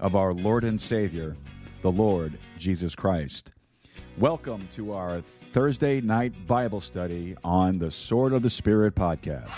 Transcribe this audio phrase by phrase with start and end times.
[0.00, 1.36] of our Lord and Savior,
[1.82, 3.52] the Lord Jesus Christ.
[4.16, 9.48] Welcome to our Thursday night Bible study on the Sword of the Spirit podcast.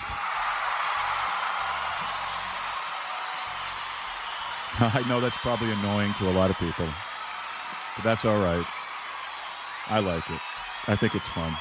[4.82, 6.86] I know that's probably annoying to a lot of people,
[7.96, 8.64] but that's all right.
[9.88, 10.40] I like it.
[10.86, 11.52] I think it's fun.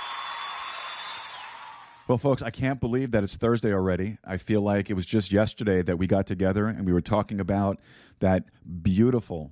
[2.09, 4.17] Well, folks, I can't believe that it's Thursday already.
[4.25, 7.39] I feel like it was just yesterday that we got together and we were talking
[7.39, 7.79] about
[8.17, 8.45] that
[8.81, 9.51] beautiful,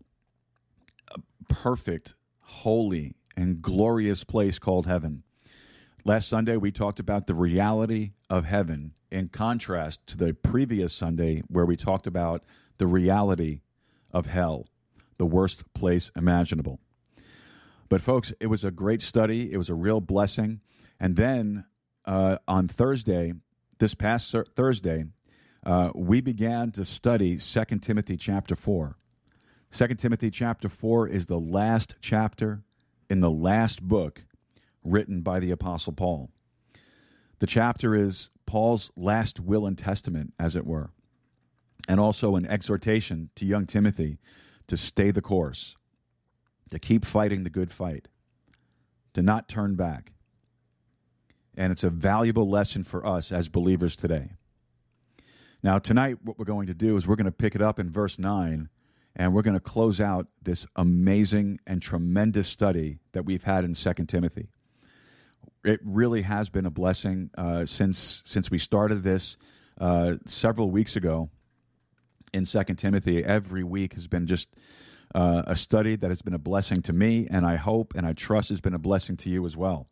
[1.50, 5.22] perfect, holy, and glorious place called heaven.
[6.04, 11.44] Last Sunday, we talked about the reality of heaven in contrast to the previous Sunday,
[11.50, 12.44] where we talked about
[12.80, 13.62] the reality
[14.12, 14.66] of hell,
[15.20, 16.80] the worst place imaginable.
[17.88, 19.54] But, folks, it was a great study.
[19.54, 20.62] It was a real blessing.
[21.00, 21.64] And then
[22.08, 23.34] uh, on Thursday,
[23.80, 25.06] this past Thursday,
[25.66, 28.98] uh, we began to study 2 Timothy chapter 4.
[29.72, 32.64] 2 Timothy chapter 4 is the last chapter
[33.10, 34.24] in the last book
[34.84, 36.30] written by the Apostle Paul.
[37.40, 40.90] The chapter is Paul's last will and testament, as it were,
[41.90, 44.18] and also an exhortation to young Timothy
[44.68, 45.76] to stay the course,
[46.72, 48.08] to keep fighting the good fight,
[49.14, 50.14] to not turn back
[51.58, 54.30] and it's a valuable lesson for us as believers today.
[55.64, 57.90] Now, tonight, what we're going to do is we're going to pick it up in
[57.90, 58.70] verse 9,
[59.16, 63.74] and we're going to close out this amazing and tremendous study that we've had in
[63.74, 64.50] 2 Timothy.
[65.66, 69.36] It really has been a blessing uh, since, since we started this
[69.82, 71.30] uh, several weeks ago
[72.34, 73.24] in 2 Timothy.
[73.26, 74.56] Every week has been just
[75.16, 78.14] uh, a study that has been a blessing to me, and I hope and I
[78.14, 79.88] trust has been a blessing to you as well.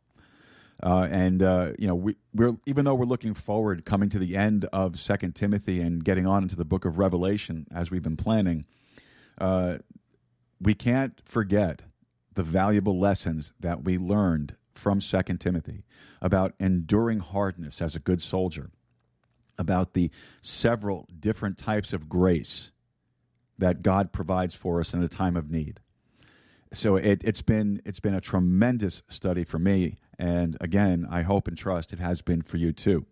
[0.83, 4.35] Uh, and uh, you know, we, we're even though we're looking forward coming to the
[4.35, 8.17] end of Second Timothy and getting on into the book of Revelation as we've been
[8.17, 8.65] planning,
[9.39, 9.77] uh,
[10.59, 11.81] we can't forget
[12.33, 15.85] the valuable lessons that we learned from Second Timothy
[16.21, 18.69] about enduring hardness as a good soldier,
[19.57, 22.71] about the several different types of grace
[23.57, 25.79] that God provides for us in a time of need
[26.73, 31.47] so it, has been it's been a tremendous study for me, and again, I hope
[31.47, 33.05] and trust it has been for you too.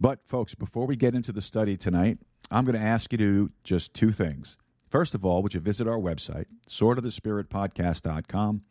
[0.00, 2.18] But folks, before we get into the study tonight,
[2.50, 4.56] I'm going to ask you to do just two things.
[4.88, 8.62] First of all, would you visit our website, swordofthespiritpodcast.com.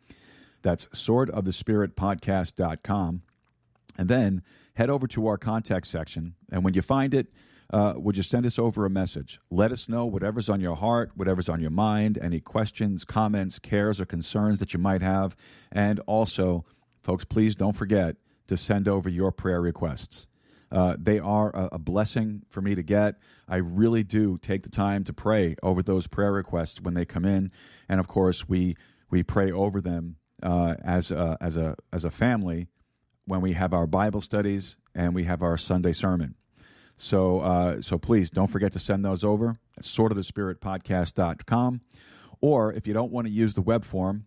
[0.62, 3.22] That's swordofthespiritpodcast.com.
[3.98, 4.42] And then
[4.74, 6.34] head over to our contact section.
[6.50, 7.26] And when you find it,
[7.72, 9.40] uh, would you send us over a message?
[9.50, 14.00] Let us know whatever's on your heart, whatever's on your mind, any questions, comments, cares,
[14.00, 15.36] or concerns that you might have.
[15.70, 16.64] And also,
[17.02, 18.16] folks, please don't forget
[18.48, 20.26] to send over your prayer requests.
[20.70, 23.16] Uh, they are a, a, blessing for me to get.
[23.46, 27.26] I really do take the time to pray over those prayer requests when they come
[27.26, 27.52] in,
[27.90, 28.76] and of course, we
[29.10, 32.68] we pray over them uh, as a, as a as a family
[33.26, 36.34] when we have our Bible studies and we have our Sunday sermon.
[36.96, 41.80] So, uh, so please don't forget to send those over at swordofthespiritpodcast.com.
[42.40, 44.26] Or if you don't want to use the web form,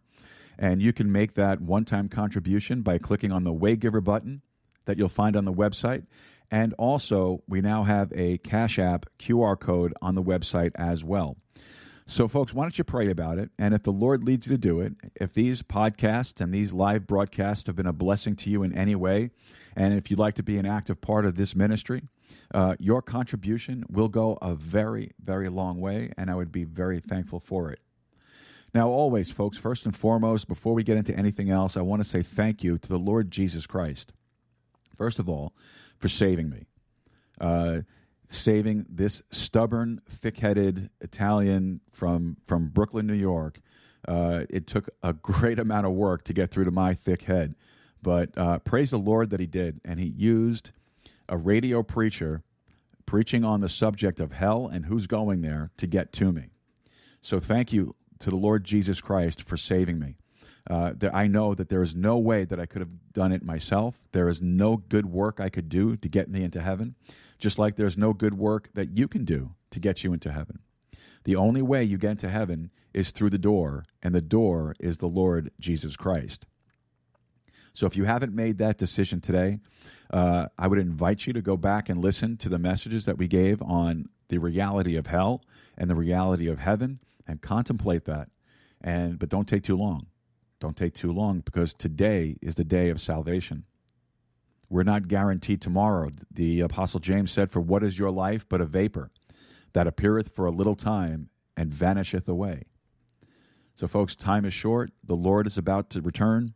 [0.59, 4.43] And you can make that one time contribution by clicking on the Waygiver button
[4.85, 6.07] that you'll find on the website.
[6.51, 11.37] And also, we now have a Cash App QR code on the website as well.
[12.07, 13.51] So, folks, why don't you pray about it?
[13.59, 17.07] And if the Lord leads you to do it, if these podcasts and these live
[17.07, 19.31] broadcasts have been a blessing to you in any way,
[19.77, 22.03] and if you'd like to be an active part of this ministry,
[22.53, 27.01] uh, your contribution will go a very, very long way, and I would be very
[27.01, 27.81] thankful for it.
[28.75, 32.09] Now, always, folks, first and foremost, before we get into anything else, I want to
[32.09, 34.13] say thank you to the Lord Jesus Christ.
[34.97, 35.53] First of all,
[35.99, 36.67] for saving me.
[37.41, 37.81] Uh,
[38.35, 43.61] saving this stubborn, thick-headed Italian from from Brooklyn, New York.
[44.07, 47.55] Uh, it took a great amount of work to get through to my thick head,
[48.03, 50.71] but uh, praise the Lord that He did, and He used
[51.29, 52.43] a radio preacher
[53.07, 56.49] preaching on the subject of hell and who's going there to get to me.
[57.21, 60.17] So thank you to the Lord Jesus Christ for saving me.
[60.69, 63.97] Uh, I know that there is no way that I could have done it myself.
[64.13, 66.95] There is no good work I could do to get me into heaven
[67.43, 70.61] just like there's no good work that you can do to get you into heaven.
[71.25, 74.99] The only way you get into heaven is through the door, and the door is
[74.99, 76.47] the Lord Jesus Christ.
[77.75, 79.59] So if you haven't made that decision today,
[80.13, 83.27] uh, I would invite you to go back and listen to the messages that we
[83.27, 85.43] gave on the reality of hell
[85.77, 88.29] and the reality of heaven and contemplate that.
[88.81, 90.07] And but don't take too long.
[90.61, 93.65] Don't take too long because today is the day of salvation.
[94.73, 96.09] We're not guaranteed tomorrow.
[96.31, 99.11] The Apostle James said, For what is your life but a vapor
[99.75, 101.29] that appeareth for a little time
[101.59, 102.63] and vanisheth away?
[103.75, 104.91] So, folks, time is short.
[105.05, 106.55] The Lord is about to return.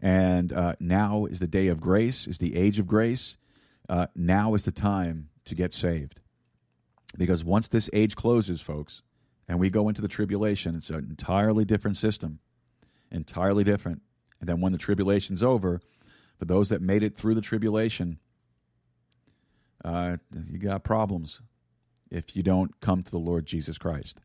[0.00, 3.36] And uh, now is the day of grace, is the age of grace.
[3.90, 6.18] Uh, now is the time to get saved.
[7.18, 9.02] Because once this age closes, folks,
[9.48, 12.38] and we go into the tribulation, it's an entirely different system,
[13.10, 14.00] entirely different.
[14.40, 15.82] And then when the tribulation's over,
[16.40, 18.18] for those that made it through the tribulation,
[19.84, 20.16] uh,
[20.48, 21.42] you got problems
[22.10, 24.18] if you don't come to the Lord Jesus Christ.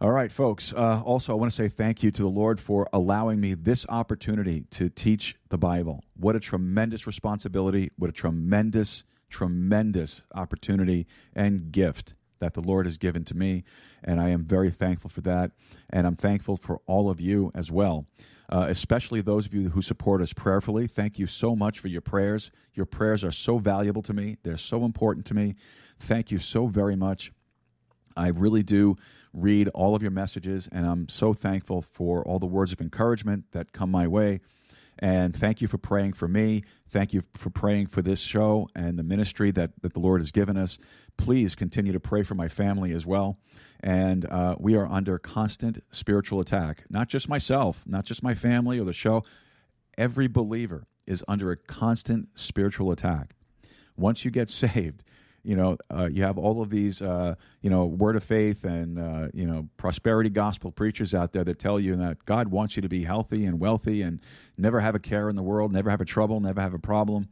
[0.00, 0.72] All right, folks.
[0.72, 3.86] Uh, also, I want to say thank you to the Lord for allowing me this
[3.88, 6.02] opportunity to teach the Bible.
[6.16, 12.98] What a tremendous responsibility, what a tremendous, tremendous opportunity and gift that the Lord has
[12.98, 13.62] given to me.
[14.02, 15.52] And I am very thankful for that.
[15.90, 18.04] And I'm thankful for all of you as well
[18.50, 20.86] uh, especially those of you who support us prayerfully.
[20.86, 22.50] Thank you so much for your prayers.
[22.74, 25.56] Your prayers are so valuable to me, they're so important to me.
[26.00, 27.32] Thank you so very much.
[28.16, 28.96] I really do
[29.32, 33.44] read all of your messages, and I'm so thankful for all the words of encouragement
[33.52, 34.40] that come my way.
[34.98, 36.64] And thank you for praying for me.
[36.88, 40.32] Thank you for praying for this show and the ministry that, that the Lord has
[40.32, 40.78] given us.
[41.16, 43.36] Please continue to pray for my family as well.
[43.80, 46.84] And uh, we are under constant spiritual attack.
[46.90, 49.22] Not just myself, not just my family or the show.
[49.96, 53.34] Every believer is under a constant spiritual attack.
[53.96, 55.02] Once you get saved,
[55.44, 58.98] you know uh, you have all of these uh, you know word of faith and
[58.98, 62.82] uh, you know prosperity gospel preachers out there that tell you that God wants you
[62.82, 64.20] to be healthy and wealthy and
[64.56, 67.28] never have a care in the world, never have a trouble, never have a problem.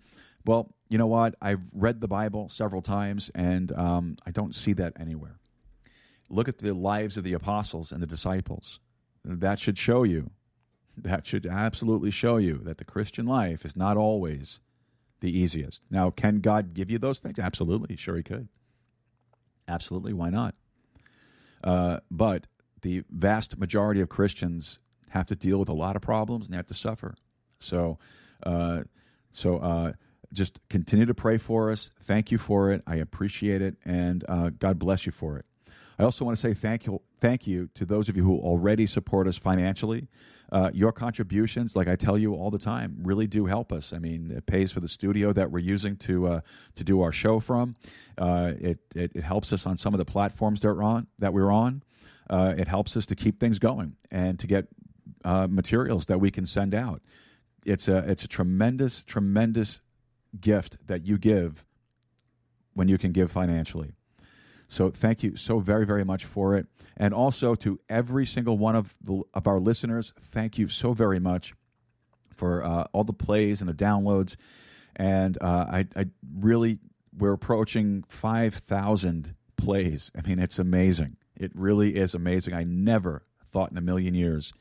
[0.46, 1.34] Well, you know what?
[1.43, 5.38] I've read the Bible several times, and um, I don't see that anywhere.
[6.28, 8.81] Look at the lives of the apostles and the disciples.
[9.25, 10.31] That should show you,
[10.96, 14.60] that should absolutely show you that the Christian life is not always
[15.20, 15.81] the easiest.
[15.91, 17.39] Now, can God give you those things?
[17.39, 17.96] Absolutely.
[17.96, 18.48] Sure, He could.
[19.69, 20.12] Absolutely.
[20.12, 20.55] Why not?
[21.65, 22.46] Uh, but
[22.82, 26.67] the vast majority of Christians have to deal with a lot of problems and have
[26.67, 27.15] to suffer.
[27.58, 27.98] So,
[28.43, 28.82] uh,
[29.31, 29.93] so uh,
[30.32, 31.91] just continue to pray for us.
[32.03, 32.82] Thank you for it.
[32.86, 35.46] I appreciate it, and uh, God bless you for it.
[35.98, 38.86] I also want to say thank you, thank you to those of you who already
[38.86, 40.08] support us financially.
[40.53, 43.93] Uh, your contributions, like I tell you all the time, really do help us.
[43.93, 46.41] I mean, it pays for the studio that we're using to uh,
[46.76, 47.74] to do our show from.
[48.17, 51.08] Uh, it, it, it helps us on some of the platforms that we're on.
[51.19, 51.82] That we're on.
[52.31, 54.67] Uh, it helps us to keep things going and to get
[55.24, 57.03] uh, materials that we can send out.
[57.65, 59.81] It's a it's a tremendous tremendous
[60.41, 61.65] gift that you give
[62.74, 63.95] when you can give financially.
[64.69, 66.67] So thank you so very, very much for it.
[66.96, 71.20] And also to every single one of, the, of our listeners, thank you so very
[71.20, 71.55] much
[72.35, 74.37] for uh, all the plays and the downloads.
[74.96, 76.06] And uh, I, I
[76.39, 76.79] really,
[77.17, 80.11] we're approaching 5,000 plays.
[80.17, 81.17] I mean, it's amazing.
[81.37, 82.55] It really is amazing.
[82.55, 84.53] I never thought in a million years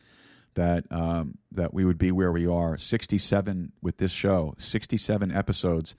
[0.56, 2.78] that um, that we would be where we are.
[2.78, 5.96] 67 with this show, 67 episodes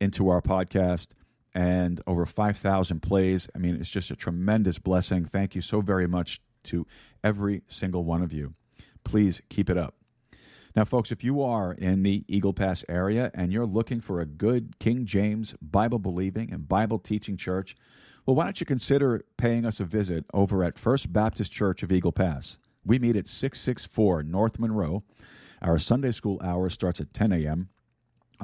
[0.00, 1.08] into our podcast
[1.54, 3.48] and over 5,000 plays.
[3.54, 5.24] I mean, it's just a tremendous blessing.
[5.24, 6.86] Thank you so very much to
[7.22, 8.54] every single one of you.
[9.04, 9.94] Please keep it up.
[10.74, 14.26] Now, folks, if you are in the Eagle Pass area and you're looking for a
[14.26, 17.76] good King James Bible believing and Bible teaching church,
[18.26, 21.92] well, why don't you consider paying us a visit over at First Baptist Church of
[21.92, 22.58] Eagle Pass?
[22.84, 25.04] We meet at 664 North Monroe.
[25.62, 27.68] Our Sunday school hour starts at 10 a.m.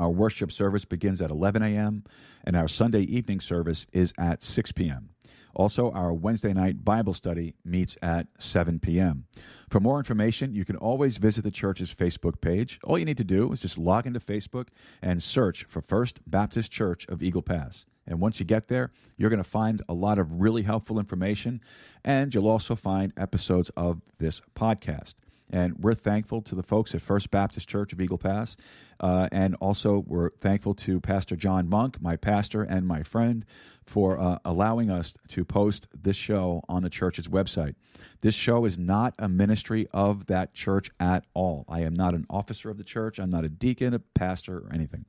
[0.00, 2.04] Our worship service begins at 11 a.m.,
[2.42, 5.10] and our Sunday evening service is at 6 p.m.
[5.54, 9.26] Also, our Wednesday night Bible study meets at 7 p.m.
[9.68, 12.80] For more information, you can always visit the church's Facebook page.
[12.82, 14.68] All you need to do is just log into Facebook
[15.02, 17.84] and search for First Baptist Church of Eagle Pass.
[18.06, 21.60] And once you get there, you're going to find a lot of really helpful information,
[22.06, 25.14] and you'll also find episodes of this podcast.
[25.52, 28.56] And we're thankful to the folks at First Baptist Church of Eagle Pass.
[29.00, 33.44] Uh, and also, we're thankful to Pastor John Monk, my pastor and my friend,
[33.84, 37.74] for uh, allowing us to post this show on the church's website.
[38.20, 41.64] This show is not a ministry of that church at all.
[41.68, 44.70] I am not an officer of the church, I'm not a deacon, a pastor, or
[44.72, 45.04] anything.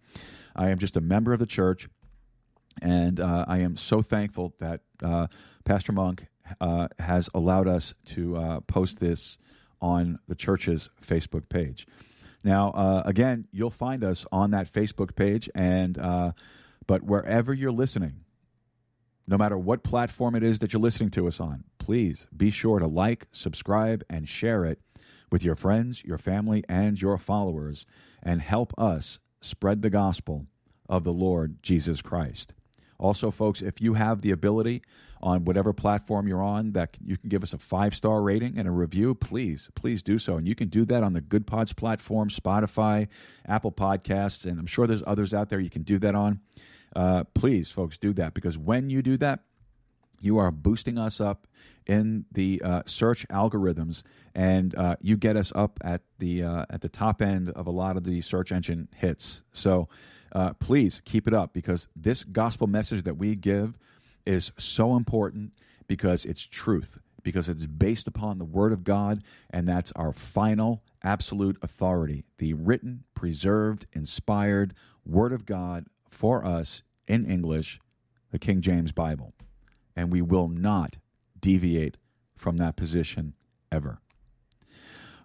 [0.55, 1.87] I am just a member of the church.
[2.81, 5.27] And uh, I am so thankful that uh,
[5.65, 6.25] Pastor Monk
[6.59, 9.37] uh, has allowed us to uh, post this
[9.81, 11.87] on the church's Facebook page.
[12.43, 16.31] Now, uh, again, you'll find us on that Facebook page, and uh,
[16.87, 18.21] but wherever you're listening,
[19.27, 22.79] no matter what platform it is that you're listening to us on, please be sure
[22.79, 24.79] to like, subscribe, and share it
[25.31, 27.85] with your friends, your family, and your followers,
[28.23, 30.45] and help us spread the gospel
[30.89, 32.53] of the Lord Jesus Christ.
[33.01, 34.83] Also, folks, if you have the ability
[35.23, 38.67] on whatever platform you're on that you can give us a five star rating and
[38.67, 40.37] a review, please, please do so.
[40.37, 43.07] And you can do that on the Good Pods platform, Spotify,
[43.47, 46.39] Apple Podcasts, and I'm sure there's others out there you can do that on.
[46.95, 49.39] Uh, please, folks, do that because when you do that,
[50.19, 51.47] you are boosting us up
[51.87, 54.03] in the uh, search algorithms,
[54.35, 57.71] and uh, you get us up at the uh, at the top end of a
[57.71, 59.41] lot of the search engine hits.
[59.51, 59.89] So
[60.31, 63.77] uh, please keep it up because this gospel message that we give
[64.25, 65.51] is so important
[65.87, 70.81] because it's truth, because it's based upon the Word of God, and that's our final
[71.03, 74.73] absolute authority the written, preserved, inspired
[75.05, 77.79] Word of God for us in English,
[78.31, 79.33] the King James Bible.
[79.95, 80.97] And we will not
[81.39, 81.97] deviate
[82.35, 83.33] from that position
[83.71, 83.99] ever.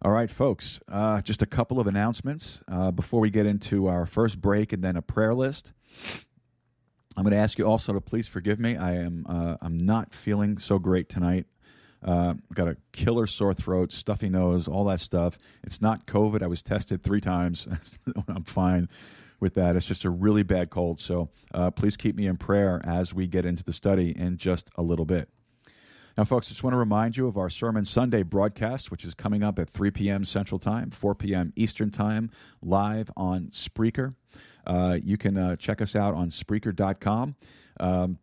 [0.06, 4.06] All right, folks, uh, just a couple of announcements uh, before we get into our
[4.06, 5.72] first break and then a prayer list.
[7.16, 8.76] I'm going to ask you also to please forgive me.
[8.76, 11.46] I am uh, I'm not feeling so great tonight.
[12.04, 15.38] Uh, got a killer sore throat, stuffy nose, all that stuff.
[15.64, 16.40] It's not COVID.
[16.40, 17.66] I was tested three times.
[18.28, 18.88] I'm fine
[19.40, 19.74] with that.
[19.74, 21.00] It's just a really bad cold.
[21.00, 24.70] So uh, please keep me in prayer as we get into the study in just
[24.76, 25.28] a little bit.
[26.16, 29.42] Now, folks, just want to remind you of our Sermon Sunday broadcast, which is coming
[29.42, 30.24] up at 3 p.m.
[30.24, 31.52] Central Time, 4 p.m.
[31.56, 32.30] Eastern Time,
[32.62, 34.14] live on Spreaker.
[34.66, 37.36] Uh, you can uh, check us out on Spreaker.com.
[37.80, 38.18] Um,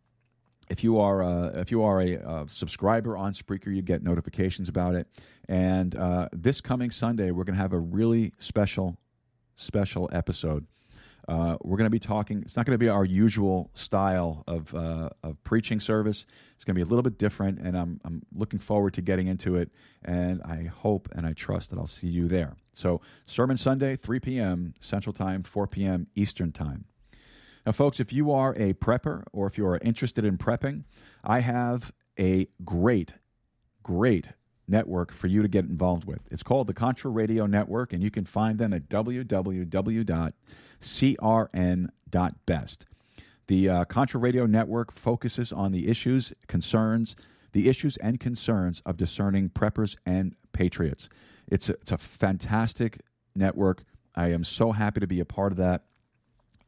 [0.70, 4.70] if you are uh, if you are a, a, subscriber on Spreaker, you get notifications
[4.70, 5.08] about it.
[5.48, 8.98] And uh, this coming Sunday, we're going to have a really special
[9.54, 10.66] special episode.
[11.27, 12.42] Uh, we're going to be talking.
[12.42, 16.25] It's not going to be our usual style of uh, of preaching service.
[16.56, 19.27] It's going to be a little bit different, and I'm I'm looking forward to getting
[19.27, 19.70] into it.
[20.03, 22.56] And I hope and I trust that I'll see you there.
[22.74, 24.74] So, Sermon Sunday, 3 p.m.
[24.80, 26.08] Central Time, 4 p.m.
[26.15, 26.86] Eastern Time.
[27.65, 30.84] Now, folks, if you are a prepper or if you are interested in prepping,
[31.24, 33.13] I have a great,
[33.84, 34.27] great
[34.68, 36.22] network for you to get involved with.
[36.32, 38.89] It's called the Contra Radio Network, and you can find them at
[40.84, 42.86] www.crn.best.
[43.48, 47.16] The uh, Contra Radio Network focuses on the issues, concerns,
[47.52, 51.10] the issues and concerns of discerning preppers and patriots.
[51.50, 53.02] It's a, it's a fantastic
[53.36, 53.84] network.
[54.16, 55.84] I am so happy to be a part of that,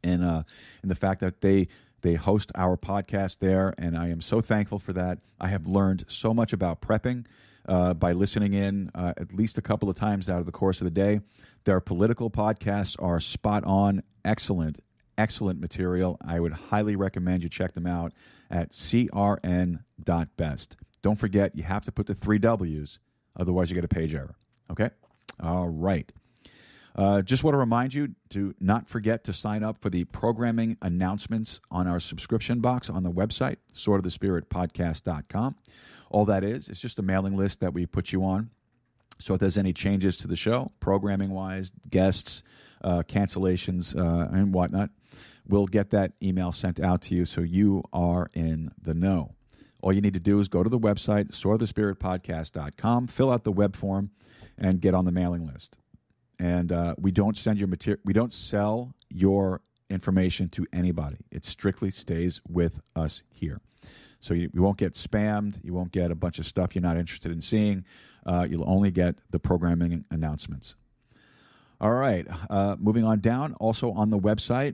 [0.04, 0.44] and uh,
[0.82, 1.68] and the fact that they
[2.02, 5.20] they host our podcast there, and I am so thankful for that.
[5.40, 7.26] I have learned so much about prepping
[7.68, 10.82] uh, by listening in uh, at least a couple of times out of the course
[10.82, 11.22] of the day.
[11.66, 14.80] Their political podcasts are spot on, excellent,
[15.18, 16.18] excellent material.
[16.24, 18.14] I would highly recommend you check them out
[18.50, 20.78] at crn.best.
[21.02, 23.00] Don't forget, you have to put the three W's,
[23.36, 24.36] otherwise, you get a page error.
[24.72, 24.90] Okay?
[25.42, 26.10] All right.
[26.96, 30.78] Uh, just want to remind you to not forget to sign up for the programming
[30.82, 35.56] announcements on our subscription box on the website, swordofthespiritpodcast.com.
[36.10, 38.50] All that is, it's just a mailing list that we put you on.
[39.20, 42.44] So if there's any changes to the show, programming wise, guests,
[42.84, 44.90] uh, cancellations, uh, and whatnot,
[45.48, 49.36] we'll get that email sent out to you so you are in the know.
[49.82, 53.76] All you need to do is go to the website, swordofthespiritpodcast.com, fill out the web
[53.76, 54.10] form,
[54.58, 55.78] and get on the mailing list.
[56.40, 58.02] And uh, we don't send your material.
[58.04, 61.18] We don't sell your information to anybody.
[61.32, 63.62] It strictly stays with us here.
[64.26, 65.64] So you, you won't get spammed.
[65.64, 67.86] You won't get a bunch of stuff you're not interested in seeing.
[68.26, 70.74] Uh, you'll only get the programming announcements.
[71.80, 73.54] All right, uh, moving on down.
[73.60, 74.74] Also on the website,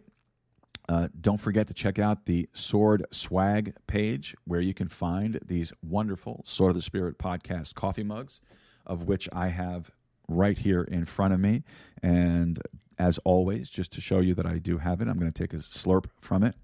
[0.87, 5.73] uh, don't forget to check out the Sword Swag page where you can find these
[5.83, 8.39] wonderful Sword of the Spirit podcast coffee mugs,
[8.85, 9.91] of which I have
[10.29, 11.63] right here in front of me.
[12.01, 12.57] And
[12.97, 15.53] as always, just to show you that I do have it, I'm going to take
[15.53, 16.55] a slurp from it.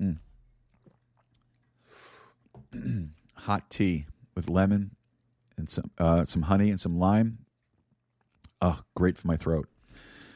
[0.00, 0.18] Mm.
[3.34, 4.96] Hot tea with lemon
[5.56, 7.38] and some uh, some honey and some lime.
[8.62, 9.68] Oh, great for my throat.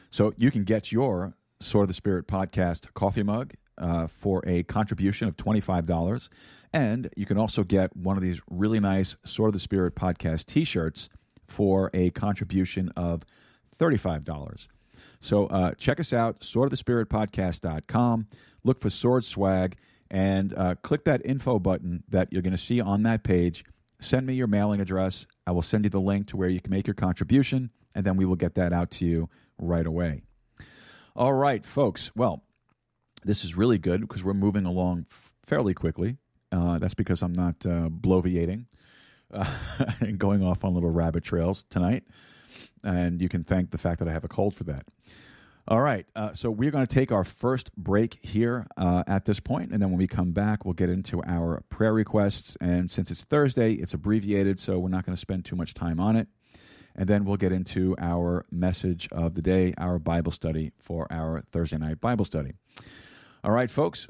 [0.09, 4.63] So you can get your Sword of the Spirit podcast coffee mug uh, for a
[4.63, 6.29] contribution of $25.
[6.73, 10.45] And you can also get one of these really nice Sword of the Spirit podcast
[10.45, 11.09] t shirts
[11.47, 13.23] for a contribution of
[13.79, 14.67] $35.
[15.19, 18.27] So uh, check us out, sort of the spirit swordofthespiritpodcast.com.
[18.65, 19.77] Look for Sword Swag
[20.11, 23.63] and uh, click that info button that you're going to see on that page.
[24.01, 25.27] Send me your mailing address.
[25.47, 28.17] I will send you the link to where you can make your contribution, and then
[28.17, 30.23] we will get that out to you right away.
[31.15, 32.11] All right, folks.
[32.15, 32.43] Well,
[33.23, 35.05] this is really good because we're moving along
[35.45, 36.17] fairly quickly.
[36.51, 38.65] Uh, that's because I'm not uh, bloviating
[39.31, 39.45] uh,
[39.99, 42.03] and going off on little rabbit trails tonight.
[42.83, 44.85] And you can thank the fact that I have a cold for that.
[45.67, 46.05] All right.
[46.15, 49.81] Uh, so we're going to take our first break here uh, at this point, and
[49.81, 52.55] then when we come back, we'll get into our prayer requests.
[52.61, 55.99] And since it's Thursday, it's abbreviated, so we're not going to spend too much time
[55.99, 56.27] on it.
[56.95, 61.41] And then we'll get into our message of the day, our Bible study for our
[61.51, 62.53] Thursday night Bible study.
[63.43, 64.07] All right, folks.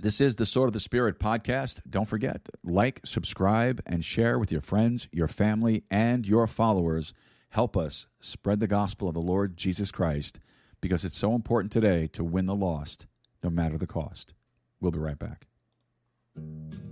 [0.00, 1.82] This is the Sword of the Spirit podcast.
[1.88, 7.12] Don't forget, like, subscribe, and share with your friends, your family, and your followers.
[7.50, 10.40] Help us spread the gospel of the Lord Jesus Christ
[10.80, 13.06] because it's so important today to win the lost,
[13.42, 14.34] no matter the cost.
[14.80, 15.46] We'll be right back.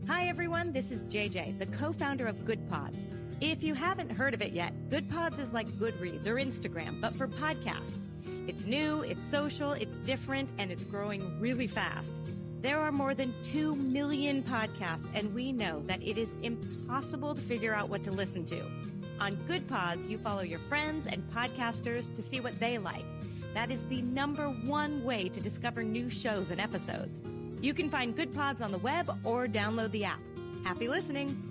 [0.07, 0.73] Hi, everyone.
[0.73, 3.07] This is JJ, the co founder of Good Pods.
[3.41, 7.15] If you haven't heard of it yet, Good Pods is like Goodreads or Instagram, but
[7.15, 7.93] for podcasts.
[8.49, 12.13] It's new, it's social, it's different, and it's growing really fast.
[12.61, 17.41] There are more than 2 million podcasts, and we know that it is impossible to
[17.43, 18.61] figure out what to listen to.
[19.21, 23.05] On Good Pods, you follow your friends and podcasters to see what they like.
[23.55, 27.23] That is the number one way to discover new shows and episodes.
[27.61, 30.21] You can find Good Pods on the web or download the app.
[30.65, 31.48] Happy listening!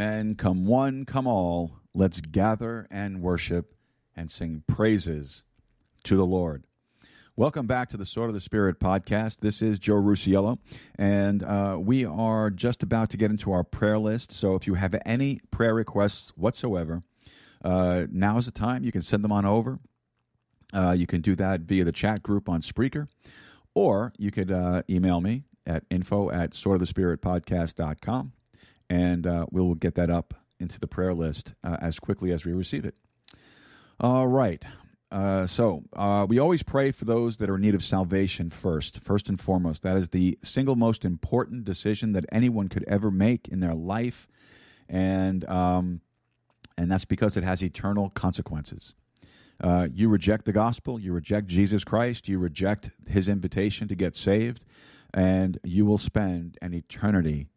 [0.00, 0.34] Amen.
[0.34, 1.72] Come one, come all.
[1.94, 3.74] Let's gather and worship
[4.16, 5.44] and sing praises
[6.04, 6.64] to the Lord.
[7.36, 9.40] Welcome back to the Sword of the Spirit podcast.
[9.40, 10.58] This is Joe Rusiello,
[10.98, 14.32] and uh, we are just about to get into our prayer list.
[14.32, 17.02] So if you have any prayer requests whatsoever,
[17.62, 18.84] uh, now is the time.
[18.84, 19.80] You can send them on over.
[20.72, 23.06] Uh, you can do that via the chat group on Spreaker,
[23.74, 28.32] or you could uh, email me at info at swordofthespiritpodcast.com,
[28.90, 32.52] and uh, we'll get that up into the prayer list uh, as quickly as we
[32.52, 32.94] receive it.
[34.00, 34.62] All right.
[35.12, 39.00] Uh, so uh, we always pray for those that are in need of salvation first,
[39.00, 39.82] first and foremost.
[39.82, 44.28] That is the single most important decision that anyone could ever make in their life,
[44.88, 46.00] and um,
[46.76, 48.94] and that's because it has eternal consequences.
[49.60, 54.14] Uh, you reject the gospel, you reject Jesus Christ, you reject His invitation to get
[54.14, 54.64] saved,
[55.12, 57.48] and you will spend an eternity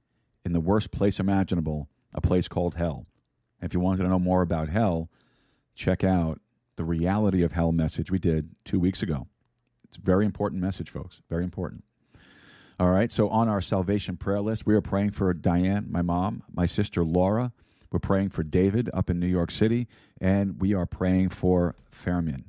[0.46, 3.06] in the worst place imaginable, a place called hell.
[3.62, 5.10] If you wanted to know more about hell,
[5.76, 6.40] check out
[6.76, 9.28] the reality of hell message we did two weeks ago.
[9.88, 11.22] It's a very important message, folks.
[11.30, 11.84] Very important.
[12.80, 13.12] All right.
[13.12, 17.06] So on our salvation prayer list, we are praying for Diane, my mom, my sister
[17.06, 17.54] Laura.
[17.92, 19.88] We're praying for David up in New York City,
[20.20, 22.46] and we are praying for Fairman.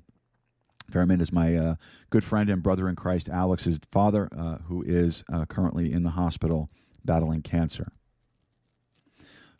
[0.90, 1.74] Fairman is my uh,
[2.09, 6.11] good friend and brother in Christ, Alex's father, uh, who is uh, currently in the
[6.11, 6.70] hospital
[7.05, 7.93] battling cancer.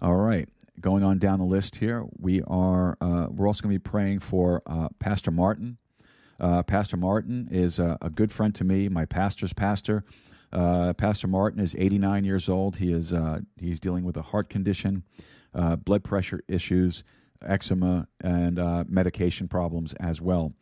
[0.00, 0.48] All right,
[0.80, 4.20] going on down the list here, we are uh, we're also going to be praying
[4.20, 5.78] for uh, Pastor Martin.
[6.40, 10.04] Uh, pastor Martin is a, a, good friend to me, my pastor's pastor.
[10.52, 12.76] pastor Martin is 89 years old.
[12.76, 13.14] He is
[13.57, 15.04] he's dealing with a heart condition,
[15.52, 17.04] blood pressure issues,
[17.40, 18.57] eczema, and
[18.90, 20.52] medication problems as well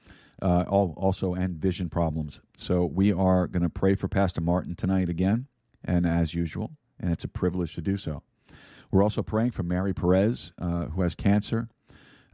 [0.43, 2.41] uh, also and vision problems.
[2.57, 5.47] So we are going to pray for Pastor Martin tonight again,
[5.85, 8.23] and as usual, and it's a privilege to do so.
[8.91, 11.69] We're also praying for Mary Perez, uh, who has cancer.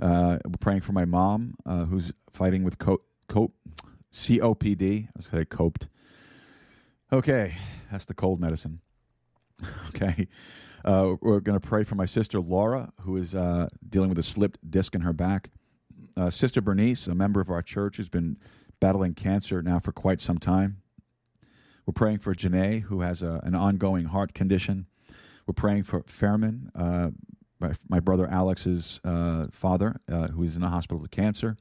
[0.00, 3.52] Uh, we're praying for my mom, uh, who's fighting with co- co-
[4.12, 5.06] COPD.
[5.06, 5.88] I was going to say coped.
[7.12, 7.54] Okay,
[7.90, 8.80] that's the cold medicine.
[9.88, 10.28] okay.
[10.84, 14.22] Uh, we're going to pray for my sister Laura, who is uh, dealing with a
[14.22, 15.50] slipped disc in her back.
[16.16, 18.36] Uh, Sister Bernice, a member of our church, has been
[18.80, 20.78] battling cancer now for quite some time.
[21.88, 24.84] We're praying for Janae, who has a, an ongoing heart condition.
[25.46, 27.12] We're praying for Fairman, uh,
[27.60, 31.56] my, my, brother Alex's uh, father, uh, who is in the hospital with cancer.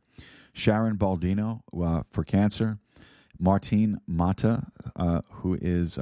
[0.51, 2.77] Sharon Baldino uh, for cancer.
[3.39, 5.97] Martine Mata, uh, who is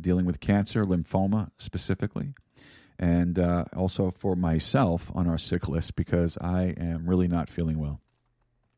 [0.00, 2.32] dealing with cancer, lymphoma specifically
[2.98, 7.78] and uh, also for myself on our sick list because I am really not feeling
[7.78, 8.00] well.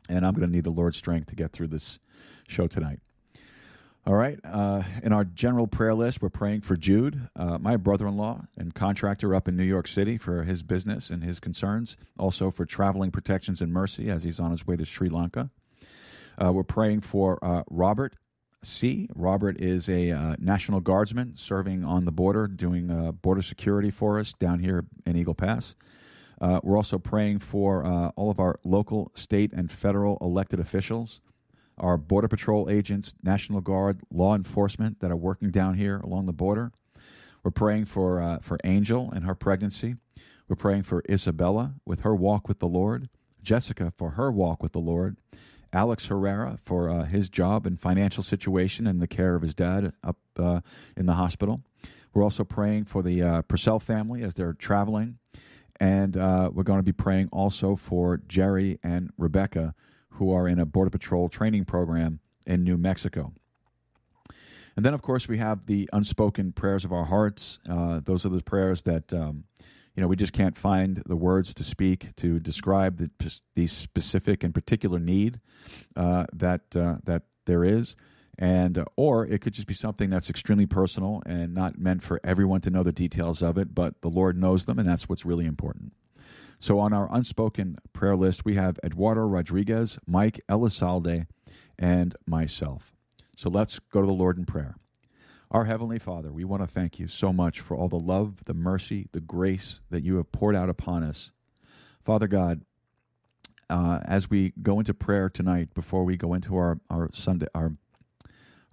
[0.08, 2.00] And I'm going to need the Lord's strength to get through this
[2.48, 2.98] show tonight.
[4.06, 4.38] All right.
[4.42, 8.40] Uh, in our general prayer list, we're praying for Jude, uh, my brother in law
[8.56, 11.98] and contractor up in New York City, for his business and his concerns.
[12.18, 15.50] Also for traveling protections and mercy as he's on his way to Sri Lanka.
[16.42, 18.16] Uh, we're praying for uh, Robert
[18.62, 19.06] C.
[19.14, 24.18] Robert is a uh, National Guardsman serving on the border, doing uh, border security for
[24.18, 25.74] us down here in Eagle Pass.
[26.40, 27.84] We're also praying for
[28.16, 31.20] all of our local, state, and federal elected officials,
[31.80, 36.32] our Border Patrol agents, National Guard, law enforcement that are working down here along the
[36.32, 36.72] border.
[37.42, 39.96] We're praying for, uh, for Angel and her pregnancy.
[40.48, 43.08] We're praying for Isabella with her walk with the Lord,
[43.42, 45.16] Jessica for her walk with the Lord,
[45.72, 49.92] Alex Herrera for uh, his job and financial situation and the care of his dad
[50.02, 50.60] up uh,
[50.96, 51.62] in the hospital.
[52.12, 55.18] We're also praying for the uh, Purcell family as they're traveling.
[55.78, 59.74] And uh, we're going to be praying also for Jerry and Rebecca,
[60.10, 63.32] who are in a Border Patrol training program in New Mexico.
[64.76, 67.58] And then, of course, we have the unspoken prayers of our hearts.
[67.68, 69.12] Uh, those are the prayers that.
[69.12, 69.44] Um,
[69.96, 73.10] you know, we just can't find the words to speak to describe the,
[73.54, 75.40] the specific and particular need
[75.96, 77.96] uh, that uh, that there is,
[78.38, 82.20] and uh, or it could just be something that's extremely personal and not meant for
[82.22, 85.26] everyone to know the details of it, but the Lord knows them, and that's what's
[85.26, 85.92] really important.
[86.62, 91.26] So on our unspoken prayer list, we have Eduardo Rodriguez, Mike Elizalde,
[91.78, 92.92] and myself.
[93.34, 94.76] So let's go to the Lord in prayer.
[95.50, 98.52] Our Heavenly Father, we want to thank you so much for all the love, the
[98.52, 101.32] mercy, the grace that you have poured out upon us.
[102.04, 102.60] Father God,
[103.70, 107.72] uh, as we go into prayer tonight, before we go into our, our Sunday, our,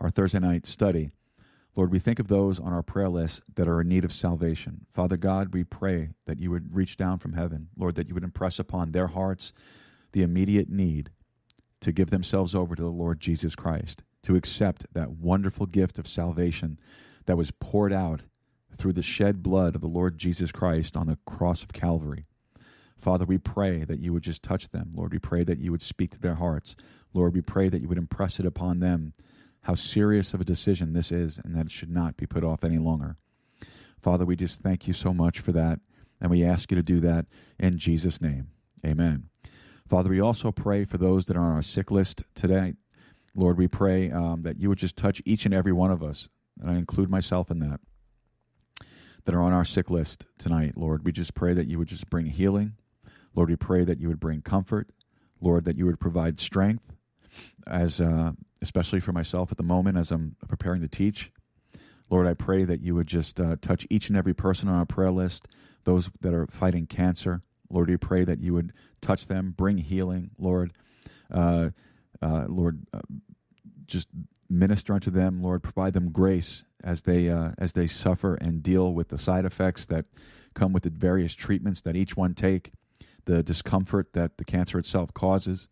[0.01, 1.09] our Thursday night study,
[1.77, 4.87] Lord, we think of those on our prayer list that are in need of salvation.
[4.95, 8.23] Father God, we pray that you would reach down from heaven, Lord, that you would
[8.23, 9.53] impress upon their hearts
[10.11, 11.11] the immediate need
[11.81, 16.07] to give themselves over to the Lord Jesus Christ to accept that wonderful gift of
[16.07, 16.79] salvation
[17.27, 18.25] that was poured out
[18.75, 22.25] through the shed blood of the Lord Jesus Christ on the cross of Calvary.
[22.97, 24.93] Father, we pray that you would just touch them.
[24.95, 26.75] Lord, we pray that you would speak to their hearts.
[27.13, 29.13] Lord, we pray that you would impress it upon them
[29.67, 32.63] how serious of a decision this is and that it should not be put off
[32.63, 33.17] any longer.
[33.99, 35.81] Father, we just thank you so much for that,
[36.21, 37.25] and we ask you to do that
[37.59, 38.47] in Jesus' name.
[38.85, 39.27] Amen.
[39.85, 42.75] Father, we also pray for those that are on our sick list today.
[43.35, 46.29] Lord, we pray um, that you would just touch each and every one of us,
[46.61, 47.81] and I include myself in that,
[49.25, 50.77] that are on our sick list tonight.
[50.77, 52.75] Lord, we just pray that you would just bring healing.
[53.35, 54.91] Lord, we pray that you would bring comfort.
[55.41, 56.93] Lord, that you would provide strength,
[57.65, 61.31] as uh, especially for myself at the moment as I'm preparing to teach.
[62.09, 64.85] Lord, I pray that you would just uh, touch each and every person on our
[64.85, 65.47] prayer list,
[65.83, 67.41] those that are fighting cancer.
[67.69, 68.71] Lord, we pray that you would
[69.01, 70.71] touch them, bring healing, Lord.
[71.29, 71.71] Uh,
[72.21, 73.01] uh, Lord, uh,
[73.85, 74.07] just
[74.49, 75.63] minister unto them, Lord.
[75.63, 79.85] Provide them grace as they uh, as they suffer and deal with the side effects
[79.87, 80.05] that
[80.53, 82.71] come with the various treatments that each one take,
[83.25, 85.67] the discomfort that the cancer itself causes.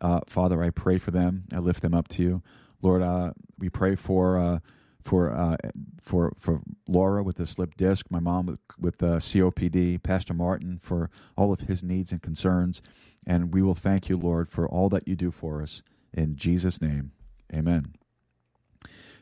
[0.00, 1.44] Uh, Father, I pray for them.
[1.52, 2.42] I lift them up to you,
[2.82, 3.02] Lord.
[3.02, 4.58] Uh, we pray for uh,
[5.04, 5.56] for uh,
[6.02, 11.10] for for Laura with the slip disc, my mom with with COPD, Pastor Martin for
[11.36, 12.82] all of his needs and concerns,
[13.26, 15.82] and we will thank you, Lord, for all that you do for us.
[16.14, 17.12] In Jesus' name,
[17.52, 17.97] Amen.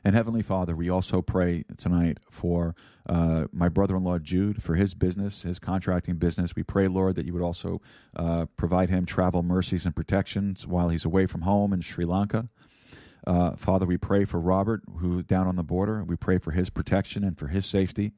[0.07, 2.77] And Heavenly Father, we also pray tonight for
[3.09, 6.55] uh, my brother in law Jude, for his business, his contracting business.
[6.55, 7.83] We pray, Lord, that you would also
[8.15, 12.49] uh, provide him travel mercies and protections while he's away from home in Sri Lanka.
[13.27, 16.05] Uh, Father, we pray for Robert, who's down on the border.
[16.05, 18.13] We pray for his protection and for his safety.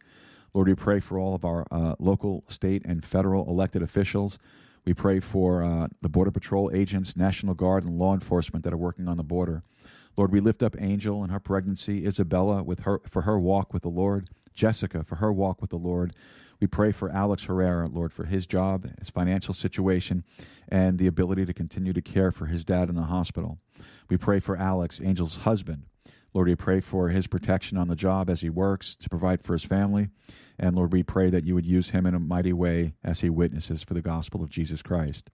[0.53, 4.38] Lord, we pray for all of our uh, local, state, and federal elected officials.
[4.85, 8.79] We pray for uh, the Border Patrol agents, National Guard, and law enforcement that are
[8.79, 9.62] working on the border.
[10.18, 13.83] Lord, we lift up Angel and her pregnancy, Isabella with her for her walk with
[13.83, 16.12] the Lord, Jessica for her walk with the Lord.
[16.61, 20.24] We pray for Alex Herrera, Lord, for his job, his financial situation,
[20.68, 23.61] and the ability to continue to care for his dad in the hospital.
[24.11, 25.85] We pray for Alex, Angel's husband.
[26.35, 29.52] Lord, we pray for his protection on the job as he works to provide for
[29.52, 30.09] his family.
[30.59, 33.31] And Lord, we pray that you would use him in a mighty way as he
[33.31, 35.31] witnesses for the gospel of Jesus Christ.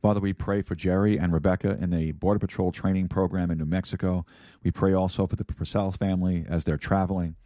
[0.00, 3.66] Father, we pray for Jerry and Rebecca in the Border Patrol training program in New
[3.66, 4.24] Mexico.
[4.64, 7.36] We pray also for the Purcell family as they're traveling.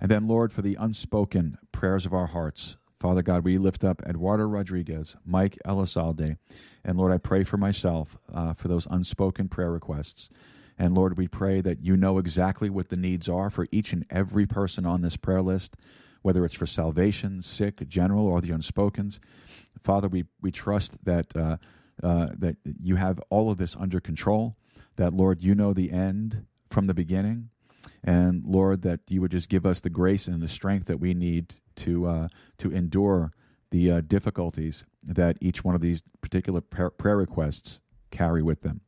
[0.00, 2.76] And then, Lord, for the unspoken prayers of our hearts.
[3.00, 6.36] Father God, we lift up Eduardo Rodriguez, Mike Elizalde,
[6.84, 10.30] and Lord, I pray for myself uh, for those unspoken prayer requests.
[10.78, 14.06] And Lord, we pray that you know exactly what the needs are for each and
[14.10, 15.74] every person on this prayer list,
[16.22, 19.18] whether it's for salvation, sick, general, or the unspokens.
[19.82, 21.56] Father, we, we trust that uh,
[22.02, 24.56] uh, that you have all of this under control,
[24.96, 27.50] that, Lord, you know the end from the beginning.
[28.02, 31.14] And Lord, that you would just give us the grace and the strength that we
[31.14, 32.28] need to uh,
[32.58, 33.32] to endure
[33.70, 37.80] the uh, difficulties that each one of these particular prayer requests
[38.10, 38.80] carry with them.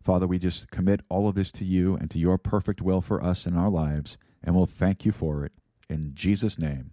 [0.00, 3.22] Father, we just commit all of this to you and to your perfect will for
[3.22, 5.52] us in our lives, and we'll thank you for it.
[5.88, 6.92] In Jesus' name,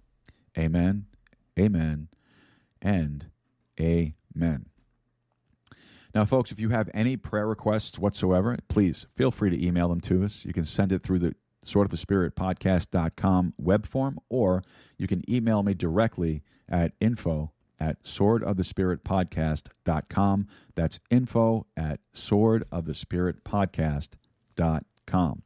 [0.57, 1.05] amen,
[1.57, 2.09] amen,
[2.81, 3.27] and
[3.79, 4.68] amen.
[6.15, 10.01] Now, folks, if you have any prayer requests whatsoever, please feel free to email them
[10.01, 10.43] to us.
[10.43, 14.63] You can send it through the Sword of the Spirit podcast.com web form, or
[14.97, 20.47] you can email me directly at info at sword of the spirit swordofthespiritpodcast.com.
[20.75, 25.43] That's info at sword of the spirit swordofthespiritpodcast.com.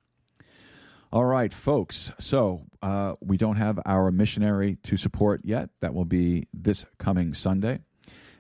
[1.12, 2.12] All right, folks.
[2.18, 5.70] So uh, we don't have our missionary to support yet.
[5.80, 7.82] That will be this coming Sunday.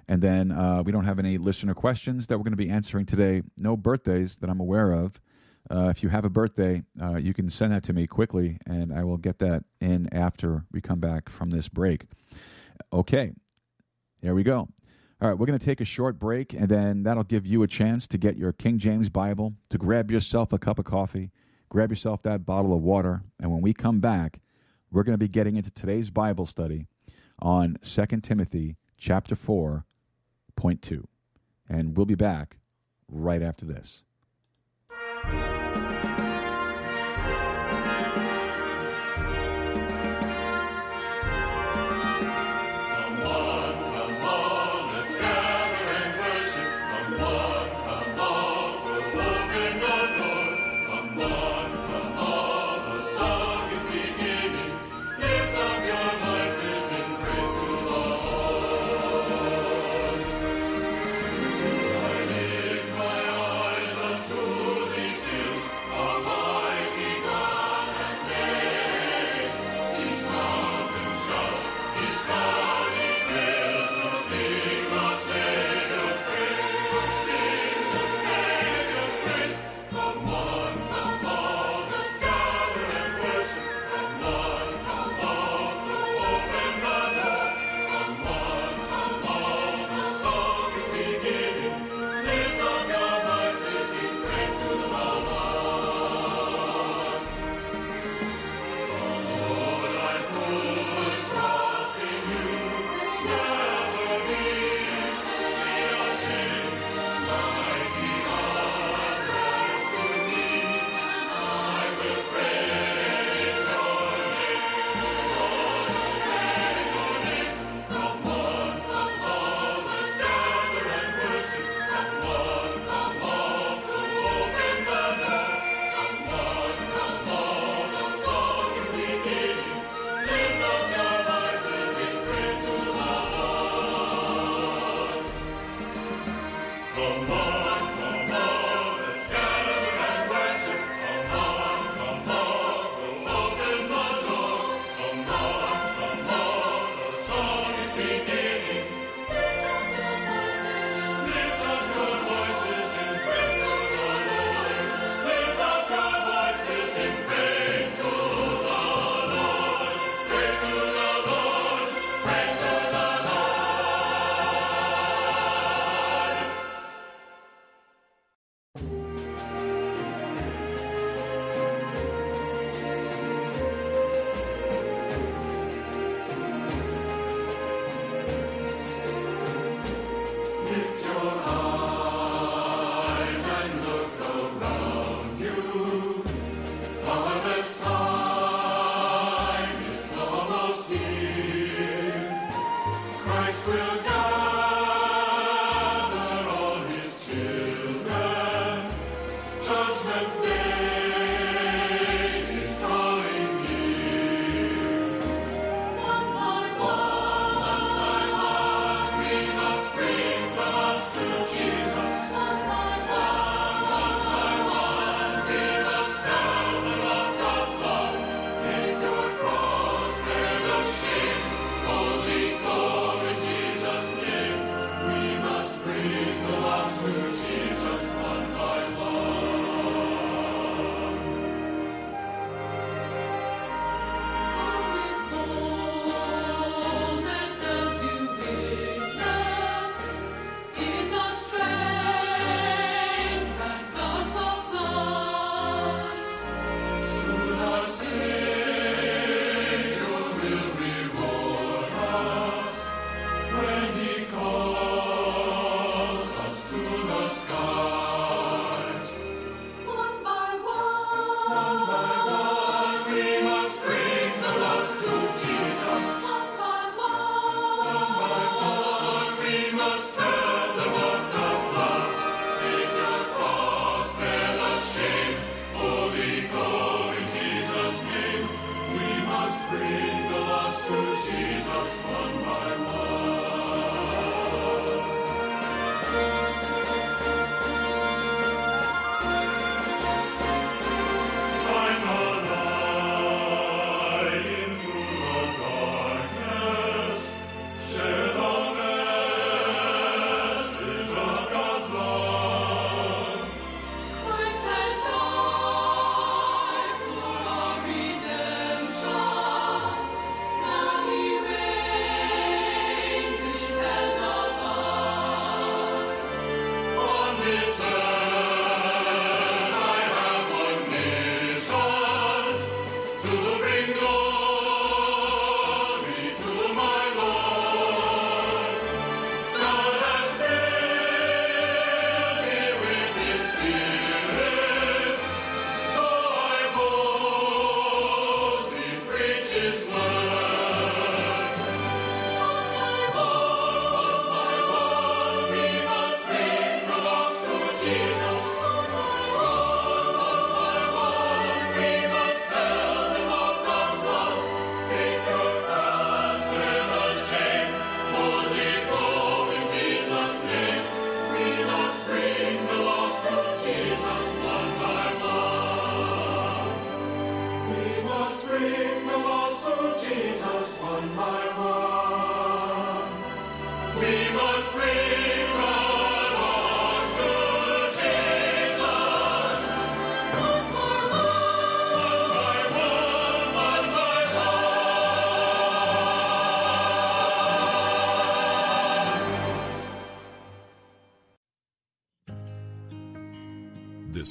[0.08, 3.06] And then uh, we don't have any listener questions that we're going to be answering
[3.06, 3.42] today.
[3.58, 5.20] No birthdays that I'm aware of.
[5.72, 8.94] Uh, if you have a birthday, uh, you can send that to me quickly, and
[8.94, 12.04] I will get that in after we come back from this break.
[12.92, 13.32] Okay,
[14.22, 14.68] here we go.
[15.22, 17.68] All right, we're going to take a short break, and then that'll give you a
[17.68, 21.32] chance to get your King James Bible, to grab yourself a cup of coffee,
[21.70, 24.42] grab yourself that bottle of water, and when we come back,
[24.92, 26.88] we're going to be getting into today's Bible study
[27.40, 29.93] on 2 Timothy chapter 4 point two.
[31.70, 32.58] And we'll be back
[33.08, 34.04] right after this.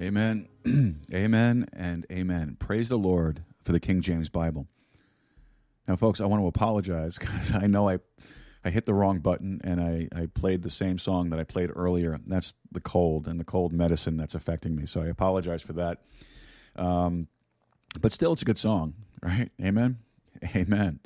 [0.00, 0.48] Amen.
[1.14, 2.56] amen and amen.
[2.58, 4.66] Praise the Lord for the King James Bible.
[5.86, 7.98] Now, folks, I want to apologize because I know I,
[8.64, 11.70] I hit the wrong button and I, I played the same song that I played
[11.74, 12.18] earlier.
[12.26, 14.84] That's the cold and the cold medicine that's affecting me.
[14.86, 15.98] So I apologize for that.
[16.74, 17.28] Um,
[18.00, 19.50] but still, it's a good song, right?
[19.62, 19.98] Amen.
[20.56, 20.98] Amen.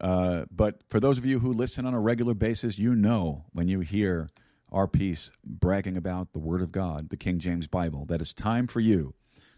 [0.00, 3.68] Uh, but for those of you who listen on a regular basis, you know when
[3.68, 4.30] you hear
[4.74, 8.66] our piece bragging about the Word of God, the King James Bible, that it's time
[8.66, 9.14] for you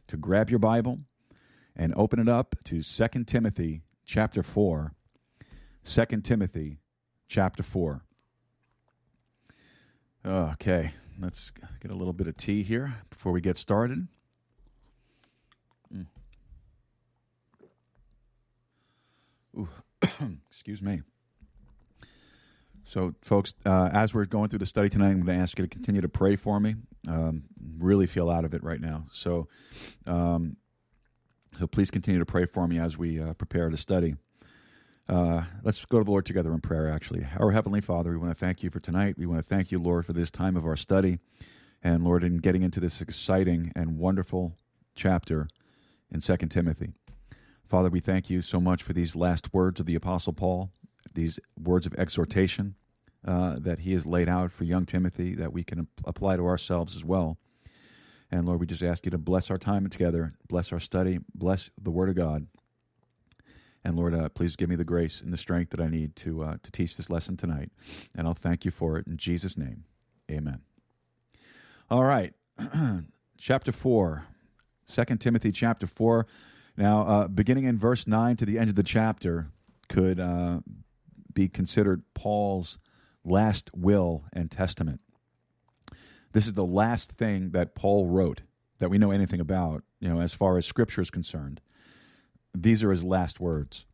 [0.09, 0.99] to grab your Bible
[1.75, 4.93] and open it up to 2 Timothy chapter 4.
[5.85, 6.77] 2 Timothy
[7.29, 8.03] chapter 4.
[10.27, 11.51] Okay, let's
[11.81, 14.07] get a little bit of tea here before we get started.
[19.57, 19.69] Mm.
[20.51, 21.01] Excuse me.
[22.87, 25.67] So, folks, uh, as we're going through the study tonight, I'm going to ask you
[25.67, 26.77] to continue to pray for me.
[27.09, 27.43] Um,
[27.79, 29.07] really feel out of it right now.
[29.11, 29.49] So,
[30.07, 30.57] um,
[31.59, 34.15] so please continue to pray for me as we uh, prepare to study.
[35.09, 37.27] Uh, let's go to the Lord together in prayer, actually.
[37.41, 39.17] Our Heavenly Father, we want to thank you for tonight.
[39.19, 41.19] We want to thank you, Lord, for this time of our study.
[41.83, 44.55] And, Lord, in getting into this exciting and wonderful
[44.95, 45.49] chapter
[46.13, 46.93] in 2 Timothy.
[47.67, 50.71] Father, we thank you so much for these last words of the Apostle Paul
[51.17, 52.77] these words of exhortation
[53.27, 56.95] uh, that he has laid out for young Timothy that we can apply to ourselves
[56.95, 57.39] as well.
[58.31, 61.71] And Lord, we just ask you to bless our time together, bless our study, bless
[61.83, 62.47] the Word of God.
[63.85, 66.43] And Lord, uh, please give me the grace and the strength that I need to
[66.43, 67.71] uh, to teach this lesson tonight.
[68.17, 69.85] And I'll thank you for it in Jesus' name.
[70.31, 70.61] Amen.
[71.89, 72.35] All right,
[73.39, 74.25] chapter 4,
[74.93, 76.27] 2 Timothy chapter 4.
[76.77, 79.51] Now, uh, beginning in verse 9 to the end of the chapter
[79.89, 80.61] could uh,
[81.37, 82.79] be considered Paul's
[83.23, 85.01] last will and testament.
[86.33, 88.41] This is the last thing that Paul wrote
[88.79, 91.61] that we know anything about, you know, as far as scripture is concerned.
[92.55, 93.85] These are his last words.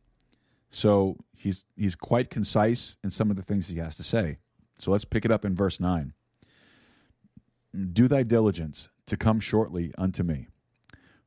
[0.69, 4.39] So he's he's quite concise in some of the things he has to say.
[4.79, 6.13] So let's pick it up in verse 9.
[7.91, 10.47] Do thy diligence to come shortly unto me.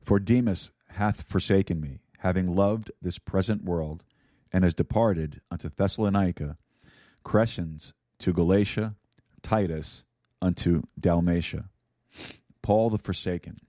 [0.01, 4.03] For Demas hath forsaken me, having loved this present world,
[4.51, 6.57] and has departed unto Thessalonica,
[7.25, 8.95] Crescens to Galatia,
[9.41, 10.03] Titus
[10.41, 11.69] unto Dalmatia.
[12.61, 13.59] Paul the Forsaken.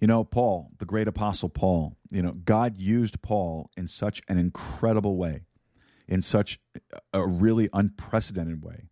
[0.00, 4.38] You know, Paul, the great apostle Paul, you know, God used Paul in such an
[4.38, 5.42] incredible way,
[6.08, 6.58] in such
[7.12, 8.88] a really unprecedented way.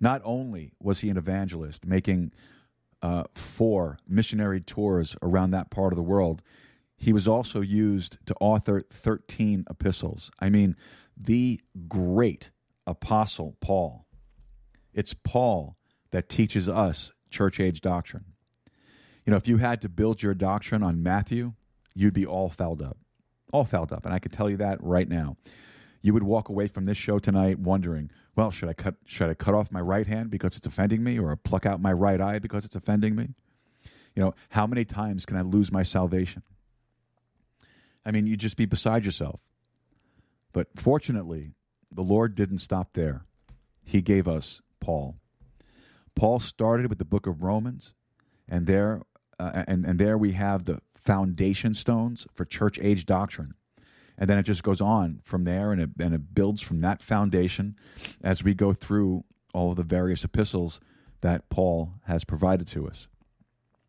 [0.00, 2.32] Not only was he an evangelist, making
[3.02, 6.42] uh, four missionary tours around that part of the world,
[7.00, 10.30] he was also used to author 13 epistles.
[10.38, 10.76] I mean,
[11.16, 12.50] the great
[12.86, 14.06] apostle Paul.
[14.92, 15.76] It's Paul
[16.10, 18.24] that teaches us church age doctrine.
[19.24, 21.54] You know, if you had to build your doctrine on Matthew,
[21.94, 22.98] you'd be all fouled up.
[23.52, 24.04] All fouled up.
[24.04, 25.36] And I can tell you that right now.
[26.02, 29.34] You would walk away from this show tonight wondering, well, should I cut should I
[29.34, 32.38] cut off my right hand because it's offending me or pluck out my right eye
[32.38, 33.28] because it's offending me?
[34.14, 36.42] You know, how many times can I lose my salvation?
[38.04, 39.40] I mean, you'd just be beside yourself.
[40.52, 41.52] But fortunately,
[41.92, 43.24] the Lord didn't stop there.
[43.84, 45.16] He gave us Paul.
[46.14, 47.94] Paul started with the book of Romans,
[48.48, 49.02] and there,
[49.38, 53.54] uh, and, and there we have the foundation stones for church age doctrine.
[54.18, 57.02] And then it just goes on from there, and it, and it builds from that
[57.02, 57.76] foundation
[58.22, 59.24] as we go through
[59.54, 60.80] all of the various epistles
[61.22, 63.08] that Paul has provided to us.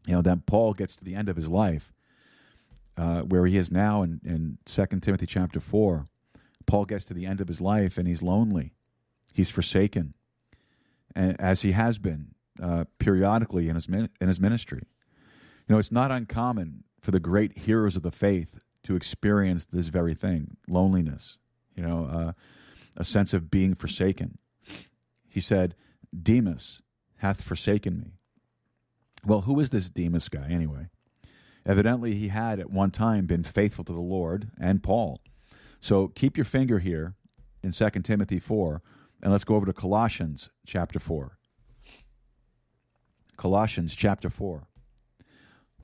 [0.08, 1.92] You know, then Paul gets to the end of his life,
[2.98, 6.06] uh, where he is now in, in 2 Timothy chapter 4.
[6.66, 8.74] Paul gets to the end of his life and he's lonely.
[9.34, 10.14] He's forsaken,
[11.16, 14.84] as he has been uh, periodically in his, in his ministry.
[15.68, 19.88] You know, it's not uncommon for the great heroes of the faith to experience this
[19.88, 21.40] very thing loneliness,
[21.76, 22.32] you know, uh,
[22.98, 24.38] a sense of being forsaken.
[25.30, 25.76] He said,
[26.22, 26.82] Demas
[27.18, 28.14] hath forsaken me.
[29.26, 30.90] Well, who is this Demas guy anyway?
[31.66, 35.20] Evidently, he had at one time been faithful to the Lord and Paul.
[35.80, 37.16] So keep your finger here
[37.64, 38.82] in 2 Timothy 4,
[39.22, 41.38] and let's go over to Colossians chapter 4.
[43.38, 44.68] Colossians chapter 4.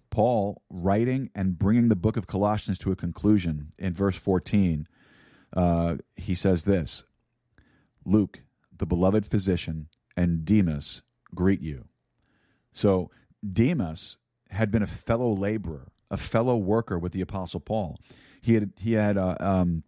[0.10, 4.88] Paul, writing and bringing the book of Colossians to a conclusion in verse 14,
[5.56, 7.04] uh, he says this
[8.06, 8.42] Luke,
[8.76, 11.02] the beloved physician, and Demas
[11.36, 11.86] greet you.
[12.74, 13.12] So,
[13.54, 14.18] Demas
[14.52, 18.00] had been a fellow laborer, a fellow worker with the Apostle Paul.
[18.42, 19.84] He had he had uh, um,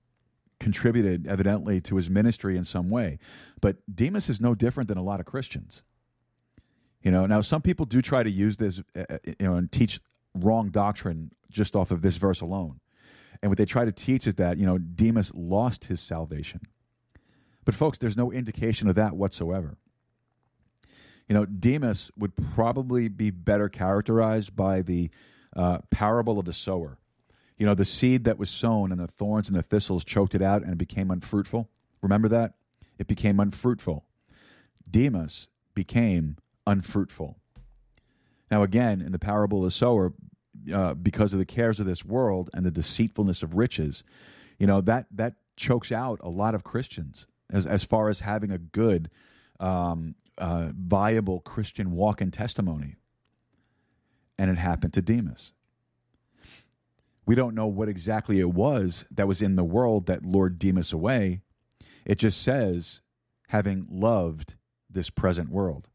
[0.59, 3.19] contributed evidently to his ministry in some way,
[3.61, 5.83] but Demas is no different than a lot of Christians.
[7.01, 9.71] You know, now some people do try to use this, uh, uh you know, and
[9.71, 10.01] teach
[10.35, 12.79] wrong doctrine just off of this verse alone.
[13.41, 16.61] And what they try to teach is that, you know, Demas lost his salvation.
[17.63, 19.77] But, folks, there's no indication of that whatsoever.
[21.29, 25.11] You know, Demas would probably be better characterized by the
[25.55, 26.97] uh, parable of the sower.
[27.57, 30.41] You know, the seed that was sown and the thorns and the thistles choked it
[30.41, 31.69] out and it became unfruitful.
[32.01, 32.53] Remember that?
[32.97, 34.05] It became unfruitful.
[34.89, 37.37] Demas became unfruitful.
[38.49, 40.13] Now, again, in the parable of the sower,
[40.73, 44.03] uh, because of the cares of this world and the deceitfulness of riches,
[44.57, 48.51] you know that that chokes out a lot of Christians as as far as having
[48.51, 49.09] a good,
[49.59, 52.95] um, uh, viable Christian walk and testimony.
[54.37, 55.53] And it happened to Demas.
[57.25, 60.93] We don't know what exactly it was that was in the world that lured Demas
[60.93, 61.41] away.
[62.05, 63.01] It just says,
[63.49, 64.55] having loved
[64.89, 65.89] this present world.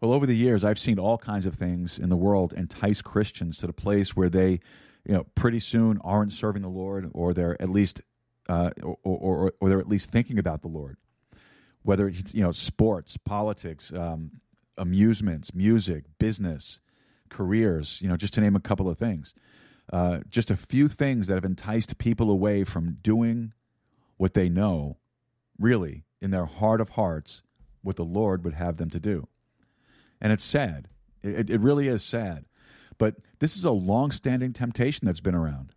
[0.00, 3.58] Well, over the years, I've seen all kinds of things in the world entice Christians
[3.58, 4.60] to the place where they,
[5.04, 8.00] you know, pretty soon aren't serving the Lord, or they're at least,
[8.48, 10.96] uh, or, or, or they're at least thinking about the Lord.
[11.82, 14.40] Whether it's you know sports, politics, um,
[14.76, 16.80] amusements, music, business,
[17.28, 19.34] careers, you know, just to name a couple of things.
[19.92, 23.52] Uh, just a few things that have enticed people away from doing
[24.18, 24.98] what they know,
[25.58, 27.42] really, in their heart of hearts,
[27.82, 29.26] what the Lord would have them to do
[30.20, 30.88] and it's sad.
[31.22, 32.44] It, it really is sad.
[32.98, 35.72] But this is a long-standing temptation that's been around.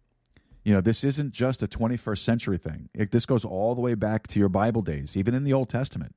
[0.63, 2.89] You know, this isn't just a 21st century thing.
[2.93, 5.69] It, this goes all the way back to your Bible days, even in the Old
[5.69, 6.15] Testament.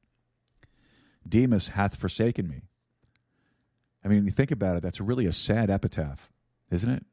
[1.28, 2.62] Demas hath forsaken me.
[4.05, 6.30] I mean, you think about it, that's really a sad epitaph,
[6.70, 7.05] isn't it?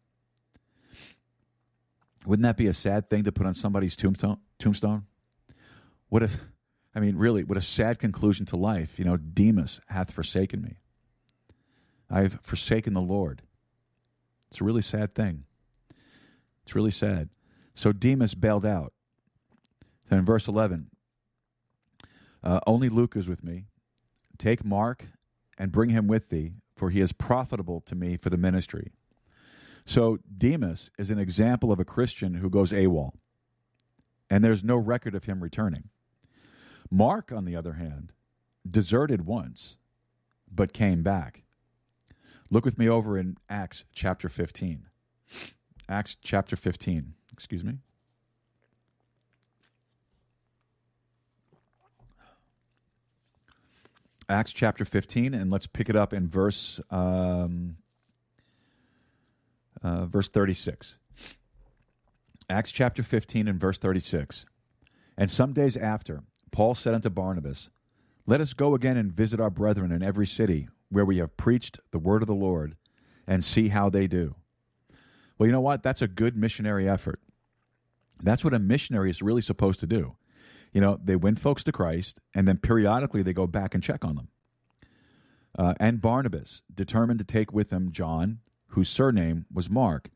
[2.26, 4.38] Wouldn't that be a sad thing to put on somebody's tombstone?
[4.60, 5.06] Tombstone?
[6.10, 6.40] What if,
[6.94, 9.00] I mean, really, what a sad conclusion to life.
[9.00, 10.78] You know, Demas hath forsaken me.
[12.10, 13.42] I've forsaken the Lord.
[14.52, 15.46] It's a really sad thing.
[16.64, 17.30] It's really sad.
[17.74, 18.94] So Demas bailed out.
[20.10, 20.90] So in verse 11,
[22.44, 23.66] uh, only Luke is with me.
[24.38, 25.06] Take Mark
[25.58, 28.92] and bring him with thee, for he is profitable to me for the ministry.
[29.86, 33.12] So Demas is an example of a Christian who goes AWOL,
[34.30, 35.90] and there's no record of him returning.
[36.90, 38.14] Mark, on the other hand,
[38.68, 39.78] deserted once,
[40.52, 41.44] but came back.
[42.50, 44.86] Look with me over in Acts chapter 15.
[45.90, 47.14] Acts chapter 15.
[47.32, 47.78] Excuse me.
[54.30, 57.76] Acts chapter 15, and let's pick it up in verse um,
[59.84, 60.98] uh, verse 36.
[62.50, 64.46] Acts chapter 15 and verse 36.
[65.18, 67.70] And some days after, Paul said unto Barnabas,
[68.26, 71.80] Let us go again and visit our brethren in every city where we have preached
[71.92, 72.76] the word of the Lord
[73.28, 74.36] and see how they do.
[75.38, 75.84] Well, you know what?
[75.84, 77.20] That's a good missionary effort.
[78.22, 80.16] That's what a missionary is really supposed to do.
[80.72, 84.04] You know, they win folks to Christ, and then periodically they go back and check
[84.04, 84.28] on them.
[85.58, 90.10] Uh, and Barnabas determined to take with him John, whose surname was Mark.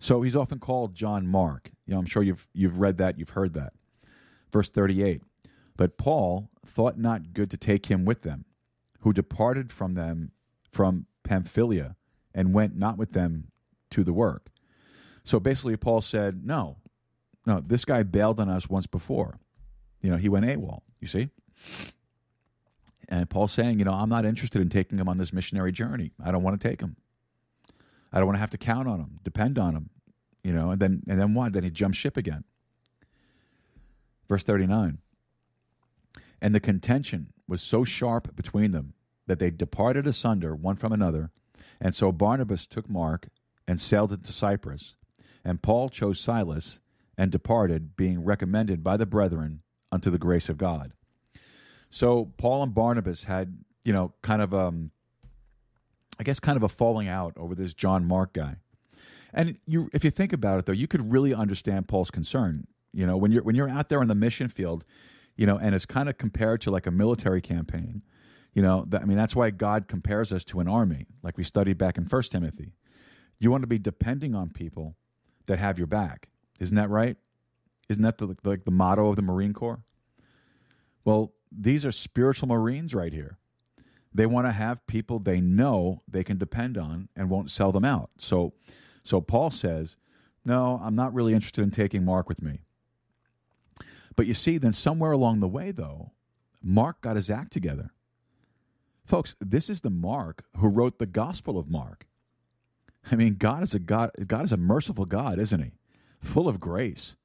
[0.00, 1.70] So he's often called John Mark.
[1.86, 3.74] You know, I'm sure you've you've read that, you've heard that.
[4.50, 5.22] Verse 38.
[5.76, 8.44] But Paul thought not good to take him with them,
[9.00, 10.32] who departed from them
[10.70, 11.96] from Pamphylia
[12.34, 13.48] and went not with them
[13.90, 14.49] to the work.
[15.24, 16.76] So basically, Paul said, No,
[17.46, 19.38] no, this guy bailed on us once before.
[20.02, 21.28] You know, he went AWOL, you see?
[23.08, 26.12] And Paul's saying, You know, I'm not interested in taking him on this missionary journey.
[26.24, 26.96] I don't want to take him.
[28.12, 29.90] I don't want to have to count on him, depend on him.
[30.42, 31.52] You know, and then and then what?
[31.52, 32.44] Then he jumps ship again.
[34.28, 34.98] Verse 39.
[36.40, 38.94] And the contention was so sharp between them
[39.26, 41.30] that they departed asunder one from another.
[41.80, 43.28] And so Barnabas took Mark
[43.66, 44.96] and sailed into Cyprus.
[45.44, 46.80] And Paul chose Silas
[47.16, 49.62] and departed, being recommended by the brethren
[49.92, 50.92] unto the grace of God.
[51.90, 54.90] So Paul and Barnabas had, you know, kind of um
[56.18, 58.56] I guess kind of a falling out over this John Mark guy.
[59.32, 62.66] And you if you think about it though, you could really understand Paul's concern.
[62.92, 64.84] You know, when you're when you're out there on the mission field,
[65.36, 68.02] you know, and it's kind of compared to like a military campaign.
[68.52, 71.44] You know, that, I mean, that's why God compares us to an army, like we
[71.44, 72.74] studied back in First Timothy.
[73.38, 74.96] You want to be depending on people
[75.50, 76.28] that have your back.
[76.60, 77.16] Isn't that right?
[77.88, 79.80] Isn't that the, like the motto of the Marine Corps?
[81.04, 83.36] Well, these are spiritual Marines right here.
[84.14, 87.84] They want to have people they know they can depend on and won't sell them
[87.84, 88.10] out.
[88.18, 88.54] So,
[89.02, 89.96] so Paul says,
[90.44, 92.60] "No, I'm not really interested in taking Mark with me."
[94.16, 96.12] But you see, then somewhere along the way, though,
[96.62, 97.92] Mark got his act together.
[99.04, 102.06] Folks, this is the Mark who wrote the Gospel of Mark.
[103.10, 104.10] I mean, God is a God.
[104.26, 105.72] God is a merciful God, isn't He?
[106.20, 107.16] full of grace.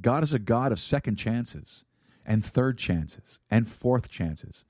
[0.00, 1.84] God is a God of second chances
[2.26, 4.64] and third chances and fourth chances.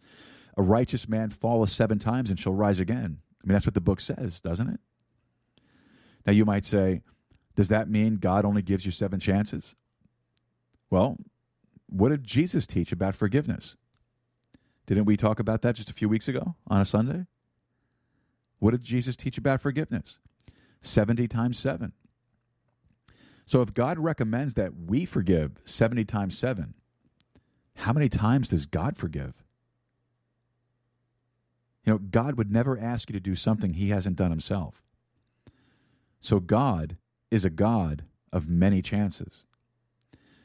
[0.56, 3.18] A righteous man falleth seven times and shall rise again.
[3.42, 4.80] I mean, that's what the book says, doesn't it?
[6.26, 7.02] Now, you might say,
[7.56, 9.74] does that mean God only gives you seven chances?
[10.90, 11.16] Well,
[11.88, 13.76] what did Jesus teach about forgiveness?
[14.86, 17.26] Didn't we talk about that just a few weeks ago on a Sunday?
[18.62, 20.20] What did Jesus teach about forgiveness?
[20.82, 21.90] 70 times 7.
[23.44, 26.72] So if God recommends that we forgive 70 times 7,
[27.74, 29.42] how many times does God forgive?
[31.84, 34.84] You know, God would never ask you to do something he hasn't done himself.
[36.20, 36.96] So God
[37.32, 39.42] is a God of many chances.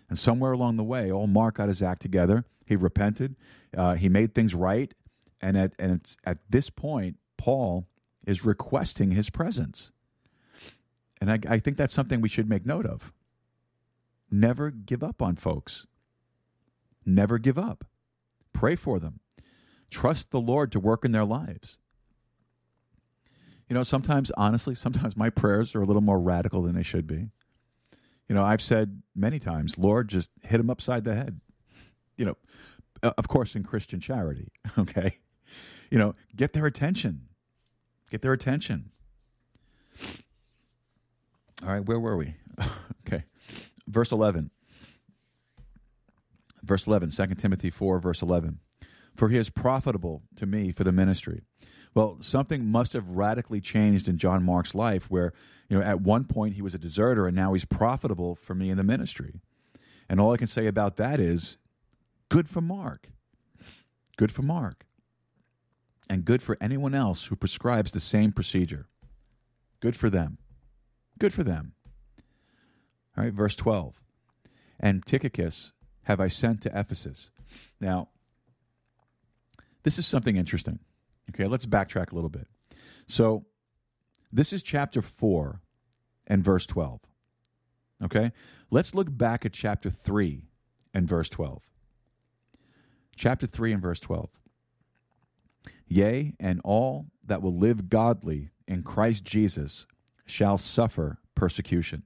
[0.09, 2.45] And somewhere along the way, old Mark got his act together.
[2.65, 3.36] He repented.
[3.78, 4.91] Uh, he made things right.
[5.39, 7.86] And at, and at this point, Paul
[8.28, 9.91] is requesting his presence.
[11.19, 13.11] And I, I think that's something we should make note of.
[14.30, 15.88] Never give up on folks.
[17.05, 17.86] Never give up.
[18.53, 19.21] Pray for them.
[19.89, 21.80] Trust the Lord to work in their lives.
[23.69, 27.07] You know, sometimes, honestly, sometimes my prayers are a little more radical than they should
[27.07, 27.30] be.
[28.28, 31.39] You know, I've said many times, Lord, just hit them upside the head.
[32.17, 32.38] You know,
[33.03, 35.19] of course, in Christian charity, okay?
[35.89, 37.28] You know, get their attention.
[38.10, 38.91] Get their attention.
[41.64, 42.36] All right, where were we?
[43.08, 43.24] okay.
[43.88, 44.51] Verse 11.
[46.64, 48.60] Verse 11, 2 Timothy 4, verse 11.
[49.16, 51.41] For he is profitable to me for the ministry.
[51.95, 55.34] Well, something must have radically changed in John Mark's life where,
[55.70, 58.70] you know, at one point he was a deserter and now he's profitable for me
[58.70, 59.41] in the ministry.
[60.10, 61.58] And all I can say about that is
[62.30, 63.10] good for Mark.
[64.18, 64.87] Good for Mark.
[66.10, 68.88] And good for anyone else who prescribes the same procedure.
[69.80, 70.38] Good for them.
[71.20, 71.74] Good for them.
[73.18, 73.99] All right, verse 12.
[74.80, 77.32] And Tychicus have I sent to Ephesus.
[77.82, 78.10] Now,
[79.84, 80.80] this is something interesting.
[81.32, 82.47] Okay, let's backtrack a little bit.
[83.08, 83.45] So,
[84.32, 85.62] this is chapter 4
[86.28, 86.99] and verse 12.
[88.03, 88.32] Okay,
[88.70, 90.43] let's look back at chapter 3
[90.93, 91.64] and verse 12.
[93.16, 94.30] Chapter 3 and verse 12.
[95.88, 99.88] Yea, and all that will live godly in Christ Jesus
[100.26, 102.04] shall suffer persecution.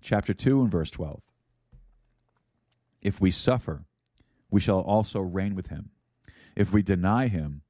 [0.00, 1.20] Chapter 2 and verse 12.
[3.02, 3.84] If we suffer,
[4.50, 5.90] we shall also reign with him.
[6.56, 7.62] If we deny him,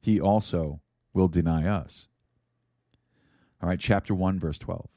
[0.00, 0.80] he also
[1.12, 2.08] will deny us.
[3.62, 4.88] All right, chapter 1, verse 12.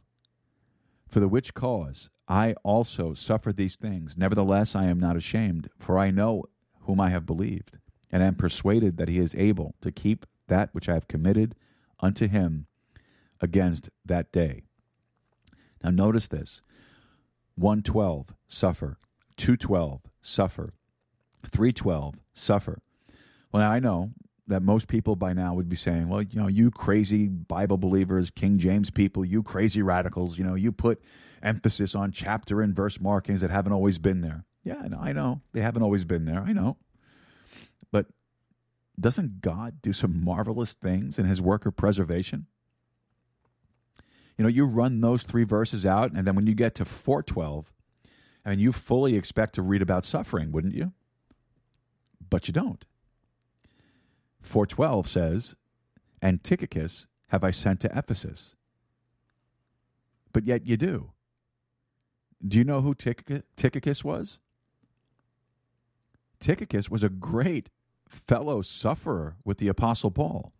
[1.07, 4.17] For the which cause I also suffer these things.
[4.17, 6.45] Nevertheless, I am not ashamed, for I know
[6.81, 7.77] whom I have believed,
[8.13, 11.55] and am persuaded that he is able to keep that which I have committed
[11.99, 12.67] unto him
[13.41, 14.61] against that day.
[15.83, 16.61] Now, notice this
[17.55, 18.99] 112, suffer.
[19.37, 20.73] 212, suffer.
[21.49, 22.79] 312, suffer.
[23.51, 24.11] Well, now I know
[24.45, 28.29] that most people by now would be saying, well, you know, you crazy Bible believers,
[28.29, 31.01] King James people, you crazy radicals, you know, you put
[31.41, 34.45] emphasis on chapter and verse markings that haven't always been there.
[34.63, 35.41] Yeah, I know.
[35.53, 36.41] They haven't always been there.
[36.41, 36.77] I know.
[38.99, 42.47] Doesn't God do some marvelous things in his work of preservation?
[44.37, 47.71] You know, you run those three verses out, and then when you get to 412,
[48.45, 50.91] I mean, you fully expect to read about suffering, wouldn't you?
[52.29, 52.83] But you don't.
[54.41, 55.55] 412 says,
[56.21, 58.55] And Tychicus have I sent to Ephesus.
[60.33, 61.11] But yet you do.
[62.45, 64.39] Do you know who Tychicus was?
[66.39, 67.69] Tychicus was a great
[68.13, 70.53] fellow sufferer with the apostle Paul.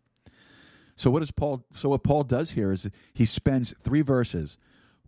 [0.96, 4.58] So what does Paul so what Paul does here is he spends 3 verses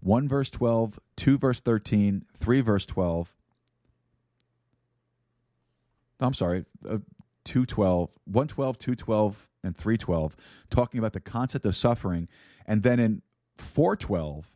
[0.01, 3.35] 1 verse 12, 2 verse 13, 3 verse 12.
[6.21, 6.99] I'm sorry, uh,
[7.45, 10.37] 212, 112, 212, and 312,
[10.71, 12.29] talking about the concept of suffering.
[12.67, 13.23] And then in
[13.59, 14.51] 412,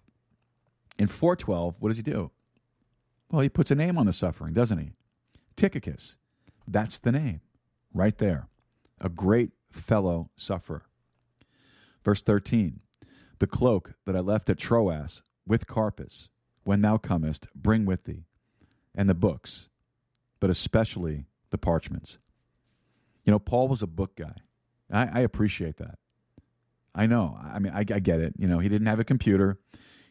[0.98, 2.30] in 412, what does he do?
[3.30, 4.92] Well, he puts a name on the suffering, doesn't he?
[5.56, 6.16] Tychicus.
[6.66, 7.40] That's the name
[7.92, 8.48] right there.
[9.00, 10.82] A great fellow sufferer.
[12.04, 12.80] Verse 13
[13.38, 16.28] The cloak that I left at Troas with Carpus,
[16.64, 18.24] when thou comest, bring with thee,
[18.94, 19.68] and the books,
[20.38, 22.18] but especially the parchments.
[23.24, 24.34] You know, Paul was a book guy.
[24.90, 25.98] I, I appreciate that.
[26.94, 27.38] I know.
[27.40, 28.34] I mean, I, I get it.
[28.38, 29.58] You know, he didn't have a computer,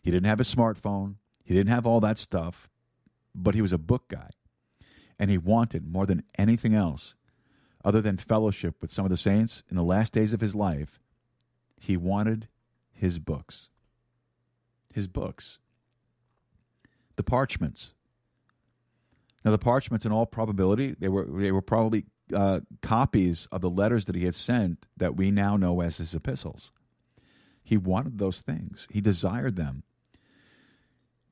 [0.02, 2.70] he didn't have a smartphone, he didn't have all that stuff,
[3.36, 4.30] but he was a book guy.
[5.18, 7.16] And he wanted more than anything else,
[7.84, 11.00] other than fellowship with some of the saints in the last days of his life,
[11.80, 12.48] he wanted
[12.94, 13.70] his books
[14.94, 15.60] his books.
[17.16, 17.94] the parchments.
[19.44, 23.70] Now, the parchments, in all probability, they were they were probably uh, copies of the
[23.70, 26.72] letters that he had sent that we now know as his epistles.
[27.62, 28.88] He wanted those things.
[28.90, 29.84] He desired them.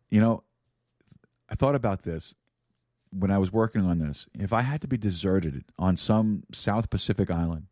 [0.09, 0.43] You know,
[1.49, 2.35] I thought about this
[3.11, 4.27] when I was working on this.
[4.37, 7.67] If I had to be deserted on some South Pacific island,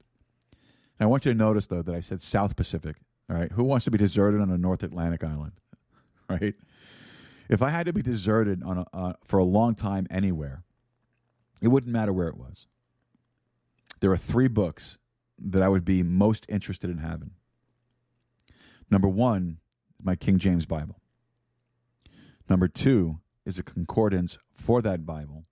[0.99, 2.97] and I want you to notice though that I said South Pacific.
[3.29, 5.53] All right, who wants to be deserted on a North Atlantic island?
[6.27, 6.55] Right.
[7.49, 10.63] If I had to be deserted on a, uh, for a long time anywhere,
[11.61, 12.65] it wouldn't matter where it was.
[13.99, 14.97] There are three books
[15.37, 17.29] that I would be most interested in having.
[18.89, 19.57] Number one,
[20.01, 20.99] my King James Bible.
[22.49, 25.45] Number two is a concordance for that Bible.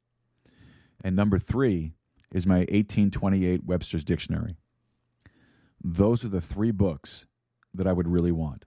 [1.03, 1.93] And number three
[2.31, 4.55] is my 1828 Webster's Dictionary.
[5.83, 7.27] Those are the three books
[7.73, 8.65] that I would really want.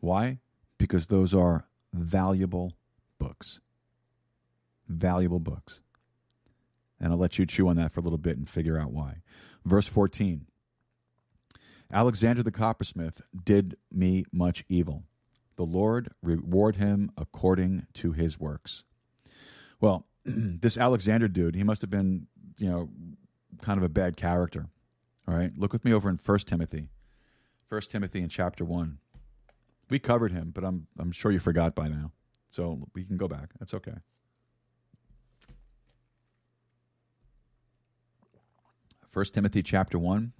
[0.00, 0.38] Why?
[0.78, 2.72] Because those are valuable
[3.18, 3.60] books.
[4.88, 5.80] Valuable books.
[6.98, 9.22] And I'll let you chew on that for a little bit and figure out why.
[9.64, 10.46] Verse 14
[11.92, 15.04] Alexander the coppersmith did me much evil.
[15.56, 18.84] The Lord reward him according to his works.
[19.80, 22.26] Well, this Alexander dude, he must have been,
[22.58, 22.88] you know,
[23.62, 24.66] kind of a bad character.
[25.26, 25.52] All right.
[25.56, 26.88] Look with me over in 1 Timothy.
[27.68, 28.98] 1 Timothy in chapter 1.
[29.88, 32.12] We covered him, but I'm I'm sure you forgot by now.
[32.48, 33.50] So we can go back.
[33.58, 33.94] That's okay.
[39.10, 40.32] First Timothy chapter 1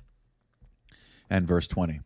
[1.28, 2.01] and verse 20.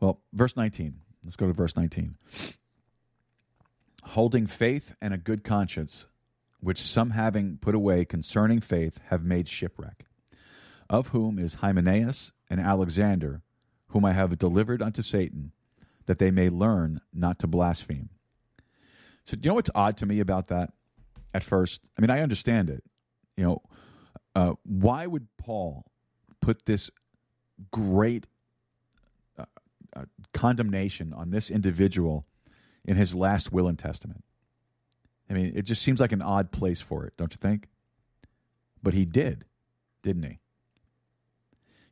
[0.00, 0.94] Well, verse 19.
[1.22, 2.16] Let's go to verse 19.
[4.10, 6.06] Holding faith and a good conscience,
[6.58, 10.06] which some having put away concerning faith have made shipwreck,
[10.88, 13.42] of whom is Hymenaeus and Alexander,
[13.90, 15.52] whom I have delivered unto Satan,
[16.06, 18.08] that they may learn not to blaspheme.
[19.22, 20.72] So, do you know what's odd to me about that
[21.32, 21.80] at first?
[21.96, 22.82] I mean, I understand it.
[23.36, 23.62] You know,
[24.34, 25.84] uh, why would Paul
[26.40, 26.90] put this
[27.70, 28.26] great
[29.38, 29.44] uh,
[29.94, 32.26] uh, condemnation on this individual
[32.84, 34.24] in his last will and testament?
[35.28, 37.68] I mean, it just seems like an odd place for it, don't you think?
[38.82, 39.44] But he did,
[40.02, 40.38] didn't he?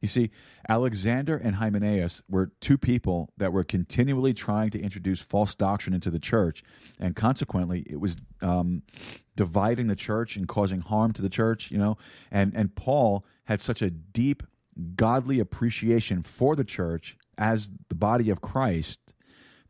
[0.01, 0.31] You see,
[0.69, 6.11] Alexander and Hymenaeus were two people that were continually trying to introduce false doctrine into
[6.11, 6.63] the church,
[7.01, 8.83] and consequently, it was um,
[9.35, 11.73] dividing the church and causing harm to the church.
[11.73, 11.99] You know,
[12.31, 14.45] and and Paul had such a deep
[14.95, 19.01] godly appreciation for the church as the body of Christ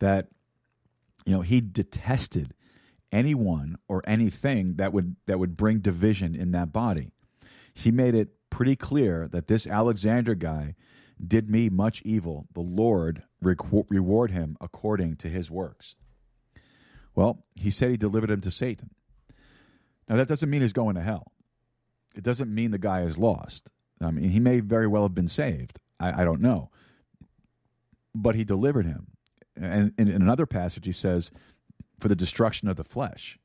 [0.01, 0.29] that
[1.29, 2.55] you know he detested
[3.13, 7.13] anyone or anything that would that would bring division in that body.
[7.75, 10.75] He made it pretty clear that this Alexander guy
[11.25, 12.47] did me much evil.
[12.55, 15.97] The Lord reward him according to his works.
[17.15, 18.91] Well, he said he delivered him to Satan.
[20.09, 21.33] Now, that doesn't mean he's going to hell.
[22.17, 23.69] It doesn't mean the guy is lost.
[24.01, 25.79] I mean, he may very well have been saved.
[26.01, 26.71] I, I don't know.
[28.15, 29.09] But he delivered him.
[29.61, 31.31] And in another passage, he says,
[31.99, 33.39] for the destruction of the flesh.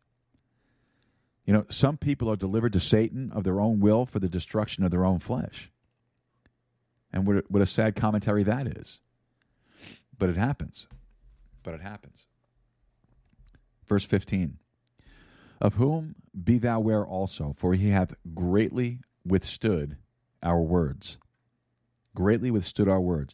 [1.45, 4.83] You know, some people are delivered to Satan of their own will for the destruction
[4.83, 5.71] of their own flesh.
[7.11, 9.01] And what, what a sad commentary that is.
[10.17, 10.87] But it happens.
[11.63, 12.25] But it happens.
[13.87, 14.57] Verse 15
[15.59, 19.97] Of whom be thou ware also, for he hath greatly withstood
[20.41, 21.17] our words.
[22.15, 23.33] Greatly withstood our words.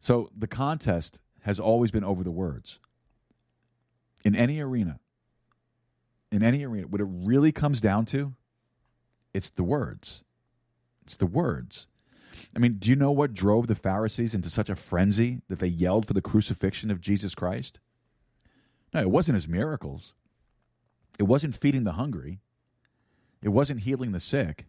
[0.00, 2.78] So the contest has always been over the words.
[4.22, 5.00] In any arena,
[6.30, 8.34] in any arena, what it really comes down to,
[9.32, 10.22] it's the words.
[11.04, 11.86] It's the words.
[12.54, 15.68] I mean, do you know what drove the Pharisees into such a frenzy that they
[15.68, 17.80] yelled for the crucifixion of Jesus Christ?
[18.92, 20.12] No, it wasn't his miracles.
[21.18, 22.40] It wasn't feeding the hungry.
[23.40, 24.66] It wasn't healing the sick.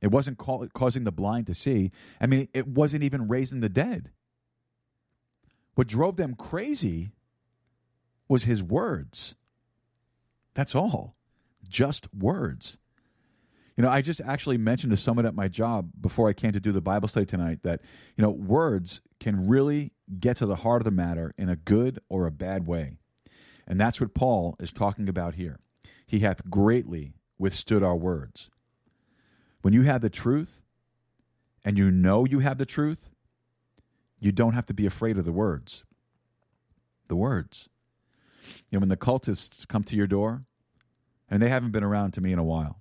[0.00, 1.92] It wasn't causing the blind to see.
[2.18, 4.10] I mean, it wasn't even raising the dead.
[5.80, 7.14] What drove them crazy
[8.28, 9.34] was his words.
[10.52, 11.16] That's all.
[11.66, 12.76] Just words.
[13.78, 16.60] You know, I just actually mentioned to someone at my job before I came to
[16.60, 17.80] do the Bible study tonight that,
[18.14, 21.98] you know, words can really get to the heart of the matter in a good
[22.10, 22.98] or a bad way.
[23.66, 25.60] And that's what Paul is talking about here.
[26.06, 28.50] He hath greatly withstood our words.
[29.62, 30.60] When you have the truth
[31.64, 33.09] and you know you have the truth,
[34.20, 35.84] you don't have to be afraid of the words.
[37.08, 37.68] The words.
[38.70, 40.44] You know, when the cultists come to your door,
[41.30, 42.80] and they haven't been around to me in a while,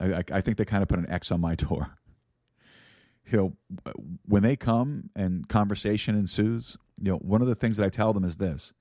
[0.00, 1.98] I, I, I think they kind of put an X on my door.
[3.30, 3.92] you know,
[4.26, 8.12] when they come and conversation ensues, you know, one of the things that I tell
[8.12, 8.72] them is this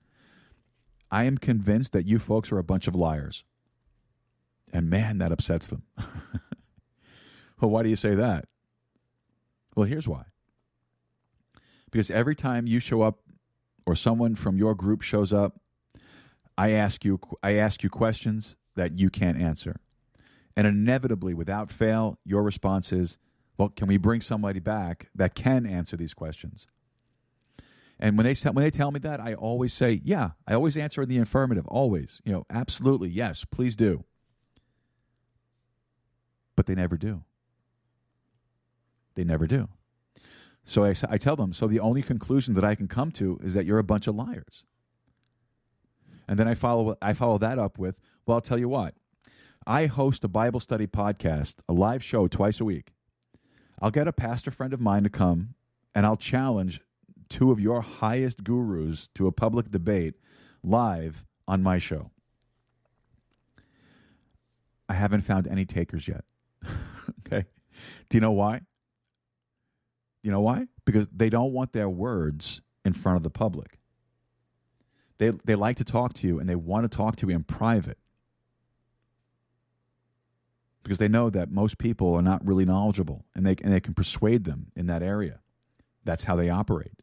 [1.11, 3.43] I am convinced that you folks are a bunch of liars.
[4.73, 5.83] And man, that upsets them.
[7.61, 8.45] well, why do you say that?
[9.75, 10.23] Well, here's why.
[11.91, 13.19] Because every time you show up
[13.85, 15.59] or someone from your group shows up,
[16.57, 19.79] I ask you I ask you questions that you can't answer.
[20.55, 23.17] And inevitably without fail, your response is,
[23.57, 26.67] "Well, can we bring somebody back that can answer these questions?"
[27.99, 31.03] And when they when they tell me that, I always say, "Yeah." I always answer
[31.03, 32.21] in the affirmative, always.
[32.25, 34.03] You know, absolutely, yes, please do.
[36.55, 37.23] But they never do.
[39.15, 39.69] They never do.
[40.67, 43.53] So I, I tell them, so the only conclusion that I can come to is
[43.53, 44.65] that you're a bunch of liars.
[46.27, 47.95] And then I follow I follow that up with,
[48.25, 48.93] well, I'll tell you what.
[49.65, 52.91] I host a Bible study podcast, a live show twice a week.
[53.81, 55.55] I'll get a pastor friend of mine to come
[55.95, 56.81] and I'll challenge
[57.29, 60.15] two of your highest gurus to a public debate
[60.63, 62.11] live on my show.
[64.89, 66.25] I haven't found any takers yet.
[67.25, 67.45] okay.
[68.09, 68.63] Do you know why?
[70.27, 70.67] You know why?
[70.83, 73.79] Because they don't want their words in front of the public.
[75.19, 77.45] They, they like to talk to you and they want to talk to you in
[77.45, 77.97] private
[80.83, 83.93] because they know that most people are not really knowledgeable and they, and they can
[83.93, 85.39] persuade them in that area.
[86.03, 87.01] That's how they operate.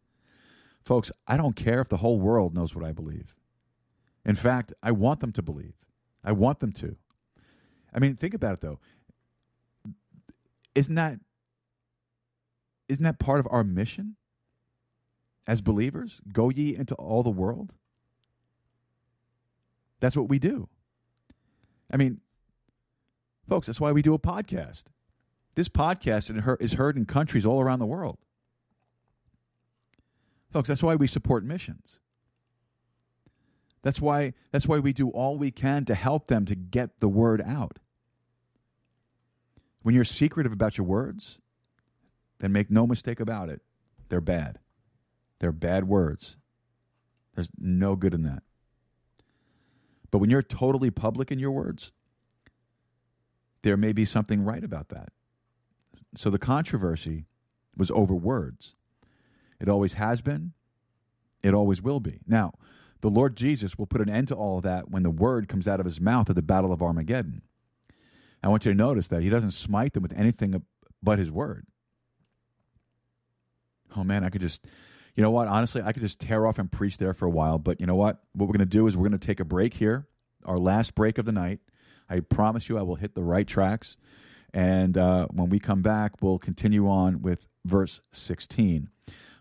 [0.82, 3.34] Folks, I don't care if the whole world knows what I believe.
[4.26, 5.76] In fact, I want them to believe.
[6.22, 6.96] I want them to.
[7.94, 8.80] I mean, think about it though.
[10.74, 11.20] Isn't that
[12.88, 14.16] isn't that part of our mission
[15.46, 16.20] as believers?
[16.32, 17.72] Go ye into all the world.
[20.00, 20.68] That's what we do.
[21.90, 22.20] I mean,
[23.48, 24.84] folks, that's why we do a podcast.
[25.54, 28.18] This podcast is heard in countries all around the world.
[30.52, 31.98] Folks, that's why we support missions.
[33.82, 37.08] That's why that's why we do all we can to help them to get the
[37.08, 37.78] word out.
[39.82, 41.38] When you're secretive about your words,
[42.38, 43.62] then make no mistake about it,
[44.08, 44.58] they're bad.
[45.38, 46.36] They're bad words.
[47.34, 48.42] There's no good in that.
[50.10, 51.90] But when you're totally public in your words,
[53.62, 55.08] there may be something right about that.
[56.14, 57.26] So the controversy
[57.76, 58.74] was over words.
[59.60, 60.52] It always has been,
[61.42, 62.20] it always will be.
[62.26, 62.54] Now,
[63.00, 65.66] the Lord Jesus will put an end to all of that when the word comes
[65.66, 67.42] out of his mouth at the Battle of Armageddon.
[68.42, 70.62] I want you to notice that he doesn't smite them with anything
[71.02, 71.66] but his word
[73.96, 74.66] oh man, I could just,
[75.14, 75.48] you know what?
[75.48, 77.58] Honestly, I could just tear off and preach there for a while.
[77.58, 78.20] But you know what?
[78.34, 80.06] What we're going to do is we're going to take a break here,
[80.44, 81.60] our last break of the night.
[82.08, 83.96] I promise you, I will hit the right tracks.
[84.52, 88.88] And uh, when we come back, we'll continue on with verse 16.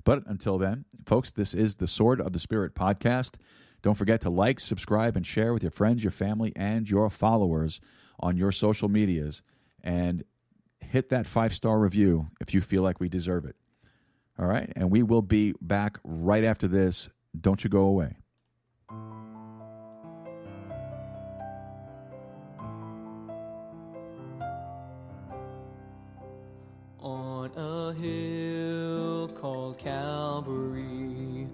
[0.04, 3.36] But until then, folks, this is the Sword of the Spirit podcast.
[3.82, 7.80] Don't forget to like, subscribe, and share with your friends, your family, and your followers
[8.20, 9.42] on your social medias.
[9.84, 10.24] And
[10.80, 13.56] hit that five star review if you feel like we deserve it.
[14.40, 14.72] All right.
[14.76, 17.10] And we will be back right after this.
[17.40, 18.16] Don't you go away.
[27.00, 31.48] On a hill called Calvary,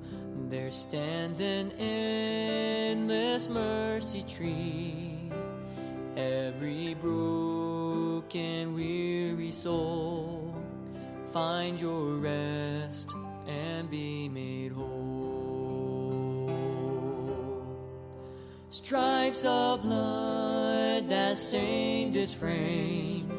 [0.47, 5.31] there stands an endless mercy tree.
[6.15, 10.38] Every broken, weary soul
[11.31, 13.15] find your rest
[13.47, 14.89] and be made whole.
[18.69, 23.31] Stripes of blood that stained its frame,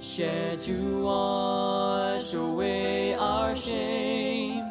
[0.00, 4.64] shed to wash away our shame.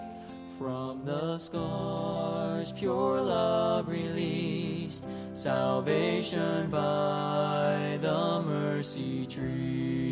[0.57, 10.06] From the scars, pure love released, salvation by the mercy tree.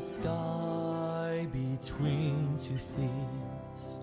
[0.00, 3.98] Sky between two thieves.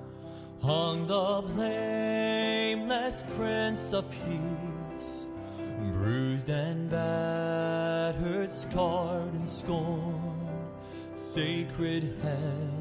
[0.61, 5.25] Hung the blameless Prince of Peace,
[5.93, 10.49] bruised and battered, scarred and scorned,
[11.15, 12.77] sacred head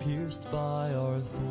[0.00, 1.44] pierced by our thorns.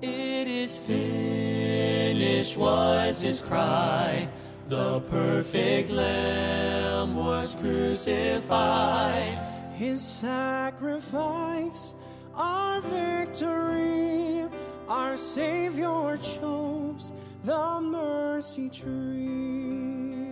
[0.00, 4.28] It is finished was his cry
[4.68, 9.38] the perfect Lamb was crucified.
[9.74, 11.94] His sacrifice,
[12.34, 14.46] our victory,
[14.88, 17.12] our Savior chose
[17.44, 20.28] the mercy tree.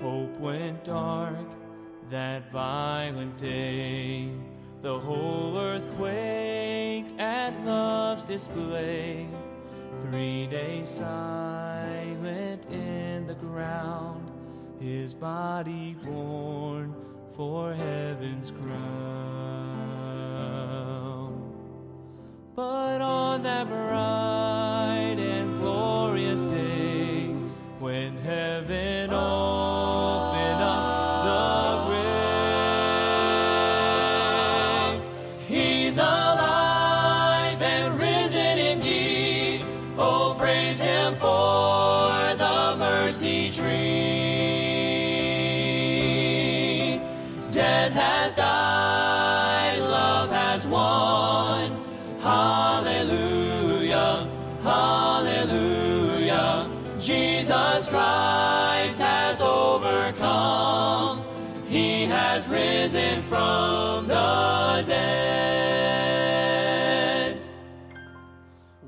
[0.00, 1.36] Hope went dark,
[2.10, 4.32] That violent day,
[4.80, 9.28] the whole earth quaked at love's display.
[10.00, 14.30] Three days silent in the ground,
[14.80, 16.94] his body borne
[17.32, 18.70] for heaven's crown.
[22.54, 27.34] But on that bright and glorious day,
[27.78, 29.09] when heaven
[63.10, 65.10] risen from the dead.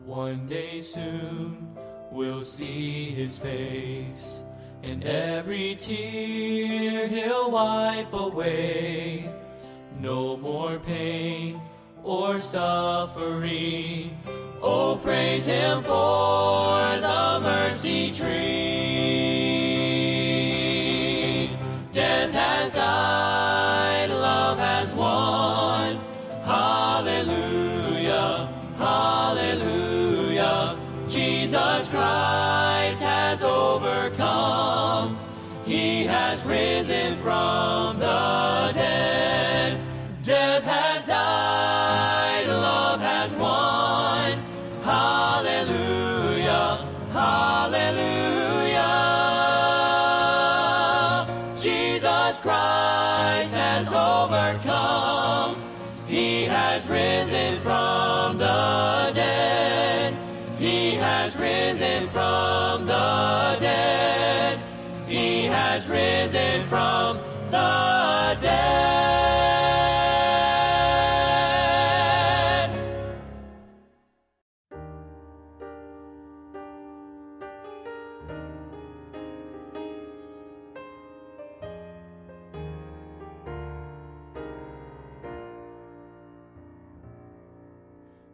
[0.04, 1.76] One day soon
[2.10, 4.40] we'll see his face,
[4.82, 9.30] and every tear he'll wipe away.
[9.98, 11.60] No more pain
[12.04, 14.18] or suffering.
[14.60, 18.61] Oh, praise him for the mercy tree.
[66.53, 67.18] Risen from
[67.50, 68.92] the dead.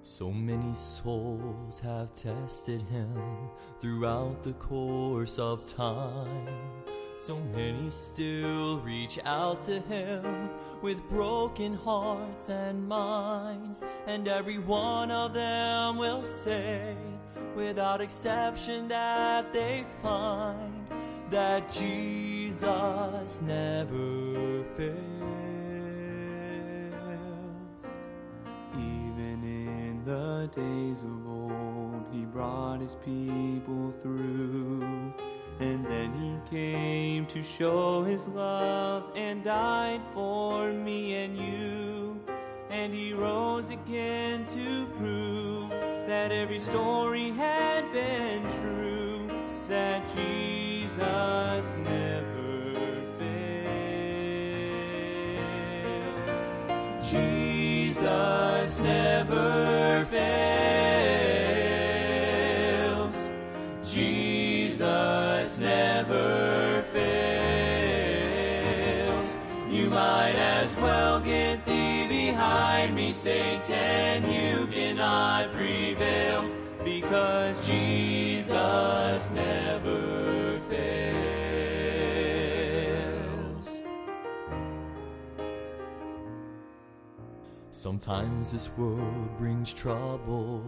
[0.02, 3.22] So many souls have tested him
[3.78, 6.77] throughout the course of time.
[7.28, 10.48] So many still reach out to him
[10.80, 13.82] with broken hearts and minds.
[14.06, 16.96] And every one of them will say,
[17.54, 20.86] without exception, that they find
[21.28, 24.96] that Jesus never fails.
[28.72, 35.12] Even in the days of old, he brought his people through.
[35.60, 42.20] And then he came to show his love and died for me and you.
[42.70, 49.28] And he rose again to prove that every story had been true,
[49.68, 52.74] that Jesus never
[53.18, 53.90] fails.
[57.10, 60.87] Jesus never fails.
[73.18, 74.30] Satan.
[74.30, 76.48] You cannot prevail
[76.84, 81.18] because Jesus never fails.
[87.72, 90.62] Sometimes this world brings trouble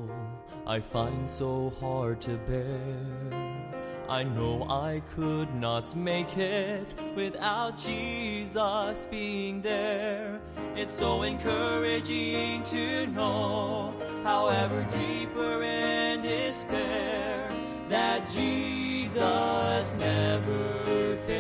[0.67, 3.80] I find so hard to bear.
[4.11, 10.41] I know I could not make it without Jesus being there.
[10.75, 13.95] It's so encouraging to know,
[14.25, 17.53] however deep we're in despair,
[17.89, 21.31] that Jesus never fails.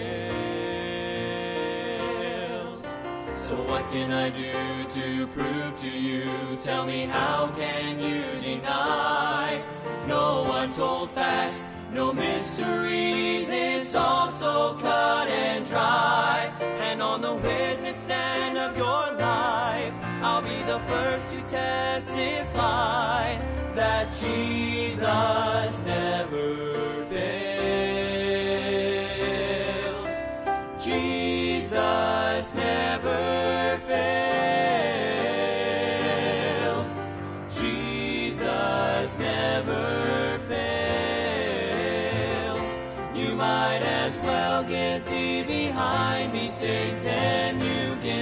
[3.34, 6.56] So what can I do to prove to you?
[6.56, 9.60] Tell me how can you deny?
[10.06, 16.52] No untold facts, no mysteries, it's all so cut and dry.
[16.80, 23.36] And on the witness stand of your life, I'll be the first to testify
[23.74, 27.04] that Jesus never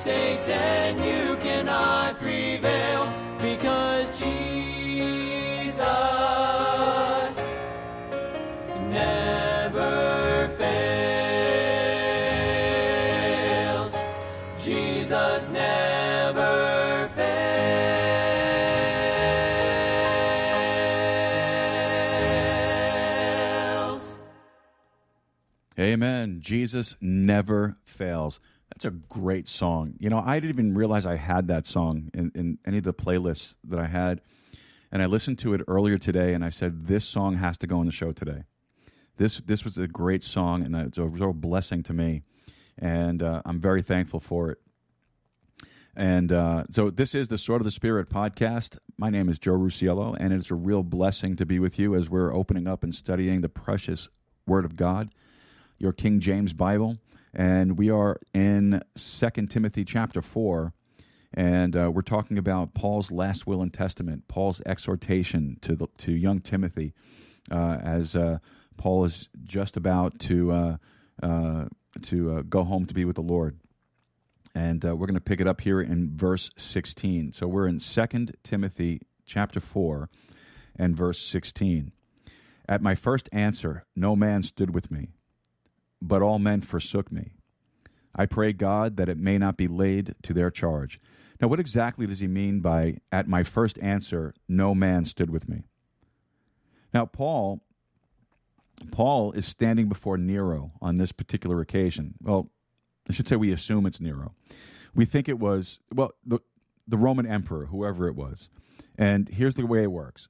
[0.00, 0.96] Satan.
[1.04, 3.06] You cannot prevail
[3.38, 5.76] because Jesus
[8.88, 11.52] never fails.
[14.56, 17.60] Jesus never fails.
[25.78, 26.40] Amen.
[26.40, 28.40] Jesus never fails.
[28.70, 29.94] That's a great song.
[29.98, 32.94] You know, I didn't even realize I had that song in, in any of the
[32.94, 34.20] playlists that I had.
[34.92, 37.78] And I listened to it earlier today and I said, this song has to go
[37.78, 38.44] on the show today.
[39.16, 42.22] This, this was a great song and it's a real blessing to me.
[42.78, 44.58] And uh, I'm very thankful for it.
[45.96, 48.78] And uh, so this is the Sword of the Spirit podcast.
[48.96, 52.08] My name is Joe Rusiello, and it's a real blessing to be with you as
[52.08, 54.08] we're opening up and studying the precious
[54.46, 55.10] Word of God,
[55.78, 56.96] your King James Bible.
[57.32, 60.72] And we are in Second Timothy chapter 4,
[61.32, 66.12] and uh, we're talking about Paul's last will and testament, Paul's exhortation to, the, to
[66.12, 66.92] young Timothy
[67.50, 68.38] uh, as uh,
[68.76, 70.76] Paul is just about to, uh,
[71.22, 71.64] uh,
[72.02, 73.60] to uh, go home to be with the Lord.
[74.52, 78.26] And we're going to pick it up here in verse 16 so we're in 2
[78.42, 80.10] timothy chapter 4
[80.74, 81.92] and verse 16
[82.68, 85.10] at my first answer no man stood with me
[86.00, 87.32] but all men forsook me.
[88.14, 91.00] I pray god that it may not be laid to their charge.
[91.40, 95.48] Now what exactly does he mean by at my first answer no man stood with
[95.48, 95.62] me
[96.92, 97.62] now paul
[98.90, 102.14] paul is standing before nero on this particular occasion.
[102.22, 102.50] Well
[103.08, 104.34] I should say we assume it's Nero.
[104.94, 106.38] We think it was well the
[106.86, 108.50] the Roman emperor, whoever it was.
[108.96, 110.28] And here's the way it works: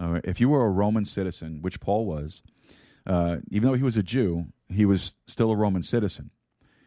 [0.00, 2.42] uh, if you were a Roman citizen, which Paul was,
[3.06, 6.30] uh, even though he was a Jew, he was still a Roman citizen.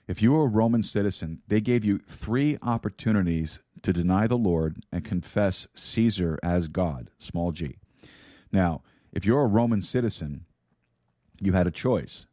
[0.07, 4.83] If you were a Roman citizen, they gave you three opportunities to deny the Lord
[4.91, 7.77] and confess Caesar as God, small g.
[8.51, 10.45] Now, if you're a Roman citizen,
[11.39, 12.27] you had a choice.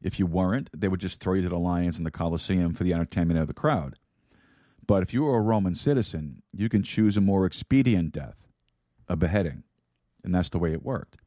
[0.00, 2.84] If you weren't, they would just throw you to the lions in the Colosseum for
[2.84, 3.96] the entertainment of the crowd.
[4.86, 8.36] But if you were a Roman citizen, you can choose a more expedient death,
[9.08, 9.64] a beheading.
[10.24, 11.18] And that's the way it worked.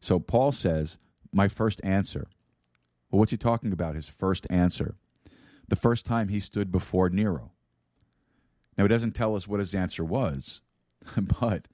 [0.00, 0.98] So Paul says,
[1.32, 2.28] My first answer.
[3.10, 3.94] Well, what's he talking about?
[3.94, 4.94] His first answer.
[5.68, 7.52] The first time he stood before Nero.
[8.76, 10.62] Now, he doesn't tell us what his answer was,
[11.40, 11.68] but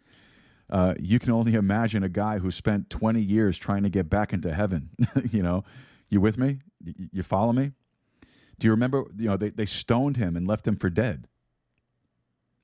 [0.68, 4.32] uh, you can only imagine a guy who spent 20 years trying to get back
[4.32, 4.90] into heaven,
[5.30, 5.64] you know,
[6.08, 6.58] you with me?
[7.12, 7.72] You follow me?
[8.58, 9.04] Do you remember?
[9.16, 11.28] You know, they, they stoned him and left him for dead.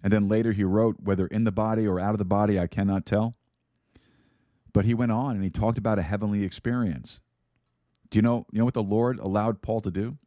[0.03, 2.66] And then later he wrote, whether in the body or out of the body, I
[2.66, 3.35] cannot tell.
[4.73, 7.20] But he went on and he talked about a heavenly experience.
[8.12, 10.18] Do you know, you know what the Lord allowed Paul to do?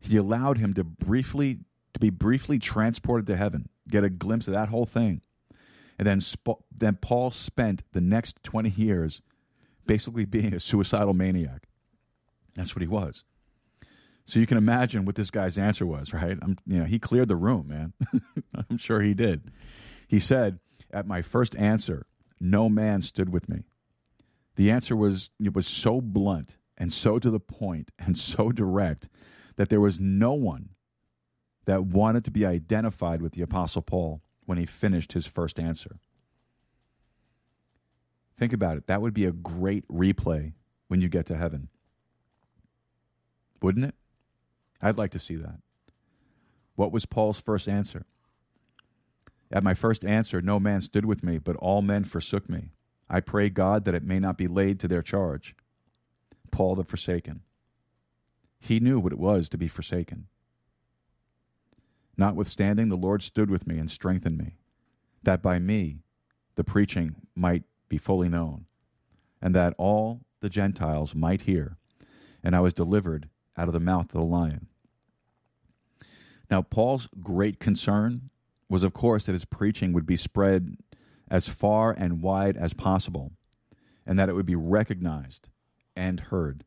[0.00, 1.60] He allowed him to briefly
[1.92, 5.20] to be briefly transported to heaven, get a glimpse of that whole thing.
[5.98, 9.20] And then sp- then Paul spent the next 20 years
[9.86, 11.68] basically being a suicidal maniac.
[12.54, 13.24] That's what he was.
[14.24, 16.38] So you can imagine what this guy's answer was, right?
[16.40, 17.92] I'm, you know, he cleared the room, man.
[18.70, 19.50] I'm sure he did.
[20.08, 20.60] He said,
[20.90, 22.06] "At my first answer,
[22.40, 23.64] no man stood with me."
[24.56, 29.08] The answer was it was so blunt and so to the point and so direct
[29.56, 30.70] that there was no one
[31.64, 35.98] that wanted to be identified with the apostle Paul when he finished his first answer.
[38.36, 38.88] Think about it.
[38.88, 40.54] That would be a great replay
[40.88, 41.68] when you get to heaven
[43.62, 43.94] wouldn't it?
[44.80, 45.58] I'd like to see that.
[46.74, 48.04] What was Paul's first answer?
[49.50, 52.70] At my first answer, no man stood with me, but all men forsook me.
[53.08, 55.54] I pray God that it may not be laid to their charge.
[56.52, 57.40] Paul the forsaken.
[58.60, 60.28] He knew what it was to be forsaken.
[62.16, 64.58] Notwithstanding, the Lord stood with me and strengthened me,
[65.24, 66.02] that by me
[66.54, 68.66] the preaching might be fully known,
[69.40, 71.78] and that all the Gentiles might hear.
[72.44, 74.68] And I was delivered out of the mouth of the lion.
[76.50, 78.30] Now, Paul's great concern
[78.68, 80.76] was, of course, that his preaching would be spread
[81.30, 83.32] as far and wide as possible,
[84.04, 85.48] and that it would be recognized
[85.96, 86.64] and heard.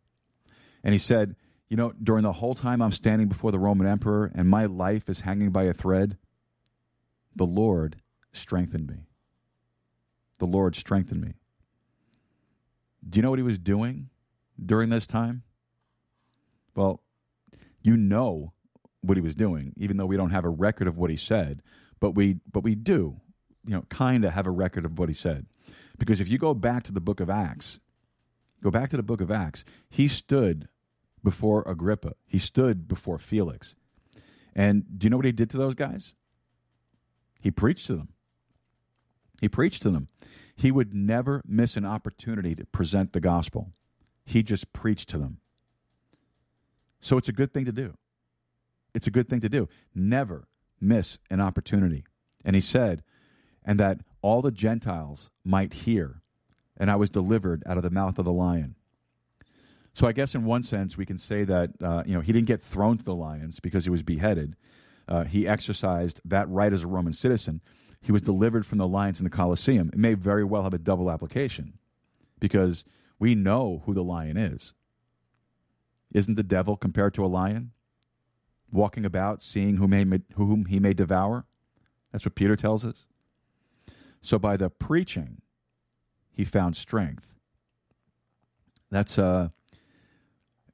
[0.84, 1.36] And he said,
[1.70, 5.10] You know, during the whole time I'm standing before the Roman emperor and my life
[5.10, 6.18] is hanging by a thread,
[7.36, 9.08] the Lord strengthened me.
[10.40, 11.34] The Lord strengthened me.
[13.08, 14.10] Do you know what he was doing
[14.64, 15.44] during this time?
[16.76, 17.02] Well,
[17.82, 18.54] you know
[19.02, 21.62] what he was doing, even though we don't have a record of what he said,
[22.00, 23.22] but we but we do,
[23.66, 25.46] you know, kind of have a record of what he said.
[25.98, 27.80] Because if you go back to the book of Acts,
[28.66, 30.68] go back to the book of Acts, he stood
[31.24, 32.14] before Agrippa.
[32.26, 33.76] He stood before Felix.
[34.56, 36.16] And do you know what he did to those guys?
[37.40, 38.10] He preached to them.
[39.40, 40.08] He preached to them.
[40.56, 43.70] He would never miss an opportunity to present the gospel.
[44.26, 45.38] He just preached to them.
[47.02, 47.94] So it's a good thing to do.
[48.96, 49.70] It's a good thing to do.
[49.94, 50.48] Never
[50.82, 52.04] miss an opportunity.
[52.44, 53.04] And he said,
[53.64, 56.22] and that all the Gentiles might hear,
[56.78, 58.76] and I was delivered out of the mouth of the lion.
[59.94, 62.48] So I guess in one sense we can say that uh, you know he didn't
[62.48, 64.56] get thrown to the lions because he was beheaded.
[65.08, 67.62] Uh, he exercised that right as a Roman citizen.
[68.02, 69.90] He was delivered from the lions in the Colosseum.
[69.94, 71.74] It may very well have a double application
[72.40, 72.84] because
[73.20, 74.74] we know who the lion is.
[76.14, 77.72] Isn't the devil compared to a lion?
[78.72, 81.46] Walking about, seeing whom may, whom he may devour?
[82.12, 83.06] That's what Peter tells us.
[84.22, 85.42] So by the preaching,
[86.36, 87.34] he found strength.
[88.92, 89.50] That's uh,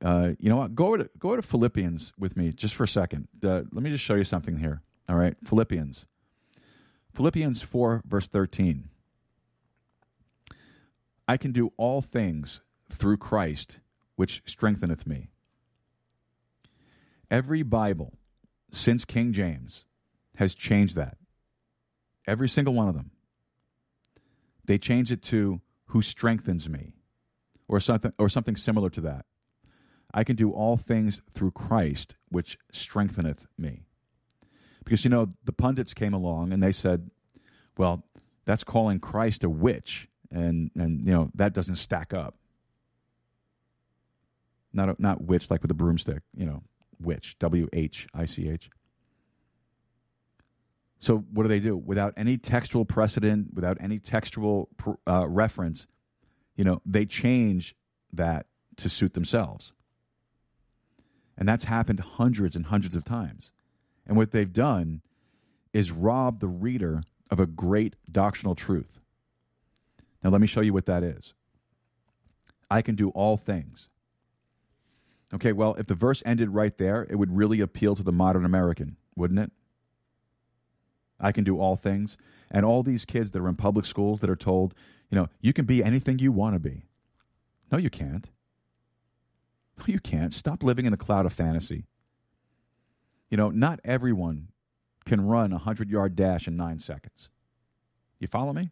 [0.03, 0.75] uh, you know what?
[0.75, 3.27] Go over to go to Philippians with me just for a second.
[3.43, 4.81] Uh, let me just show you something here.
[5.07, 6.05] All right, Philippians,
[7.13, 8.89] Philippians four verse thirteen.
[11.27, 13.79] I can do all things through Christ,
[14.15, 15.29] which strengtheneth me.
[17.29, 18.17] Every Bible
[18.71, 19.85] since King James
[20.35, 21.17] has changed that.
[22.27, 23.11] Every single one of them.
[24.71, 26.93] They change it to who strengthens me
[27.67, 29.25] or something or something similar to that.
[30.13, 33.83] I can do all things through Christ which strengtheneth me.
[34.85, 37.11] Because you know the pundits came along and they said,
[37.77, 38.05] well,
[38.45, 42.37] that's calling Christ a witch and and you know that doesn't stack up.
[44.71, 46.63] Not a, not witch like with a broomstick, you know,
[46.97, 48.69] witch, W H I C H.
[51.01, 51.75] So what do they do?
[51.75, 54.69] Without any textual precedent, without any textual
[55.07, 55.87] uh, reference,
[56.55, 57.75] you know, they change
[58.13, 58.45] that
[58.77, 59.73] to suit themselves.
[61.35, 63.51] And that's happened hundreds and hundreds of times.
[64.05, 65.01] And what they've done
[65.73, 67.01] is rob the reader
[67.31, 68.99] of a great doctrinal truth.
[70.23, 71.33] Now, let me show you what that is.
[72.69, 73.89] I can do all things.
[75.33, 78.45] Okay, well, if the verse ended right there, it would really appeal to the modern
[78.45, 79.51] American, wouldn't it?
[81.21, 82.17] I can do all things.
[82.49, 84.73] And all these kids that are in public schools that are told,
[85.09, 86.83] you know, you can be anything you want to be.
[87.71, 88.29] No, you can't.
[89.77, 90.33] No, you can't.
[90.33, 91.85] Stop living in a cloud of fantasy.
[93.29, 94.49] You know, not everyone
[95.05, 97.29] can run a 100 yard dash in nine seconds.
[98.19, 98.71] You follow me?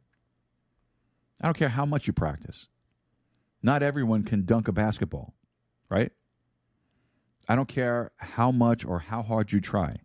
[1.41, 2.67] I don't care how much you practice.
[3.63, 5.33] Not everyone can dunk a basketball,
[5.89, 6.11] right?
[7.47, 9.95] I don't care how much or how hard you try.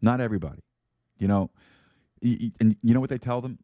[0.00, 0.62] Not everybody.
[1.18, 1.50] You know,
[2.22, 3.58] and you know what they tell them?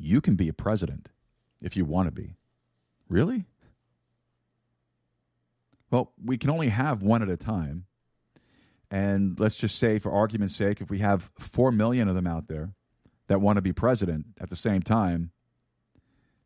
[0.00, 1.10] You can be a president
[1.60, 2.34] if you want to be.
[3.08, 3.46] Really?
[5.90, 7.86] Well, we can only have one at a time.
[8.90, 12.48] And let's just say, for argument's sake, if we have 4 million of them out
[12.48, 12.70] there
[13.28, 15.30] that want to be president at the same time,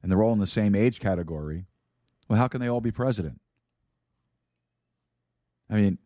[0.02, 1.64] and they're all in the same age category,
[2.28, 3.40] well, how can they all be president?
[5.70, 5.98] I mean,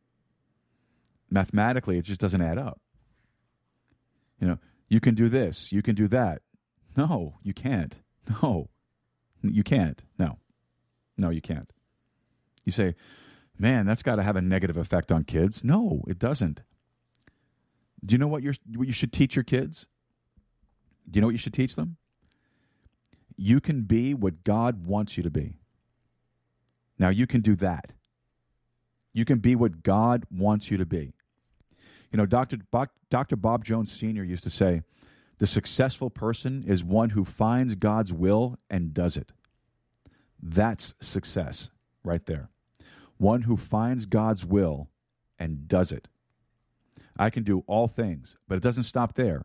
[1.30, 2.80] mathematically, it just doesn't add up.
[4.40, 4.58] You know,
[4.88, 6.42] you can do this, you can do that.
[6.96, 7.96] No, you can't.
[8.42, 8.68] No,
[9.42, 10.02] you can't.
[10.18, 10.38] No,
[11.16, 11.72] no, you can't.
[12.64, 12.94] You say,
[13.58, 15.64] man, that's got to have a negative effect on kids.
[15.64, 16.62] No, it doesn't.
[18.04, 19.86] Do you know what, you what you should teach your kids?
[21.10, 21.96] Do you know what you should teach them?
[23.36, 25.56] You can be what God wants you to be.
[26.98, 27.94] Now, you can do that.
[29.12, 31.14] You can be what God wants you to be.
[32.12, 32.58] You know, Dr.
[32.70, 33.36] Bob, Dr.
[33.36, 34.24] Bob Jones Sr.
[34.24, 34.82] used to say,
[35.38, 39.32] the successful person is one who finds God's will and does it.
[40.42, 41.70] That's success
[42.02, 42.48] right there.
[43.18, 44.88] one who finds God's will
[45.38, 46.08] and does it.
[47.18, 49.44] I can do all things, but it doesn't stop there.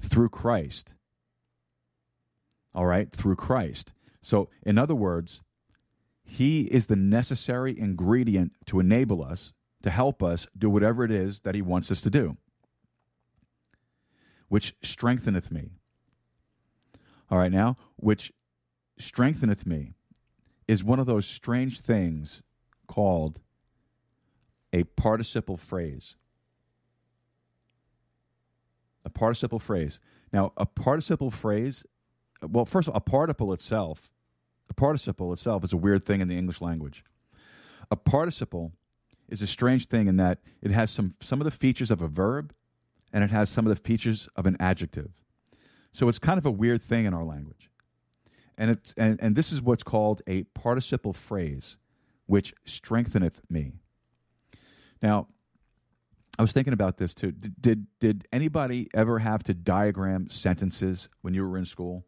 [0.00, 0.94] Through Christ.
[2.74, 3.92] All right, through Christ.
[4.20, 5.42] So, in other words,
[6.24, 9.52] He is the necessary ingredient to enable us,
[9.84, 12.38] to help us do whatever it is that He wants us to do,
[14.48, 15.72] which strengtheneth me.
[17.30, 18.32] All right, now, which
[18.98, 19.92] strengtheneth me
[20.66, 22.42] is one of those strange things
[22.86, 23.40] called
[24.72, 26.16] a participle phrase.
[29.04, 30.00] A participle phrase.
[30.32, 31.84] Now, a participle phrase,
[32.42, 34.10] well, first of all, a participle itself,
[34.70, 37.04] a participle itself is a weird thing in the English language.
[37.90, 38.72] A participle
[39.28, 42.08] is a strange thing in that it has some, some of the features of a
[42.08, 42.52] verb
[43.12, 45.10] and it has some of the features of an adjective.
[45.92, 47.70] So it's kind of a weird thing in our language.
[48.58, 51.78] And, it's, and, and this is what's called a participle phrase,
[52.26, 53.72] which strengtheneth me.
[55.02, 55.28] Now,
[56.38, 57.30] I was thinking about this too.
[57.30, 62.04] Did, did, did anybody ever have to diagram sentences when you were in school?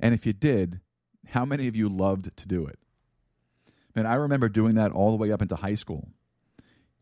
[0.00, 0.80] And if you did,
[1.28, 2.78] how many of you loved to do it?
[3.94, 6.08] And I remember doing that all the way up into high school.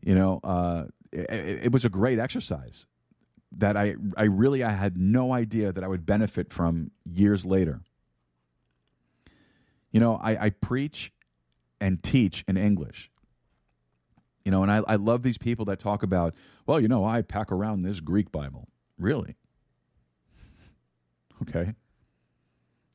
[0.01, 2.87] You know, uh, it, it, was a great exercise
[3.57, 7.81] that I, I really I had no idea that I would benefit from years later.
[9.91, 11.13] You know, I, I preach
[11.79, 13.09] and teach in English.
[14.43, 17.21] You know, and I, I love these people that talk about, well, you know, I
[17.21, 18.67] pack around this Greek Bible.
[18.97, 19.35] Really?
[21.41, 21.73] Okay.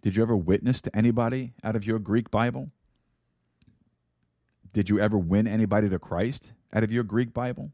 [0.00, 2.70] Did you ever witness to anybody out of your Greek Bible?
[4.72, 7.70] Did you ever win anybody to Christ out of your Greek Bible?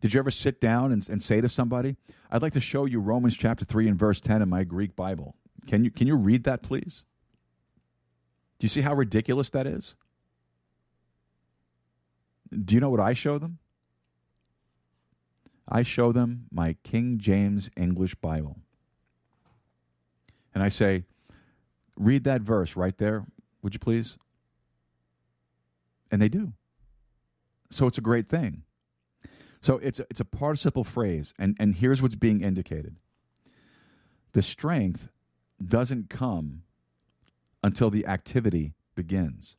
[0.00, 1.96] Did you ever sit down and, and say to somebody,
[2.30, 5.34] I'd like to show you Romans chapter 3 and verse 10 in my Greek Bible?
[5.66, 7.04] Can you, can you read that, please?
[8.58, 9.96] Do you see how ridiculous that is?
[12.50, 13.58] Do you know what I show them?
[15.68, 18.56] I show them my King James English Bible.
[20.54, 21.04] And I say,
[21.96, 23.26] read that verse right there,
[23.62, 24.16] would you please?
[26.10, 26.52] And they do.
[27.70, 28.62] So it's a great thing.
[29.60, 32.96] So it's a, it's a participle phrase, and, and here's what's being indicated
[34.32, 35.08] the strength
[35.66, 36.62] doesn't come
[37.64, 39.56] until the activity begins.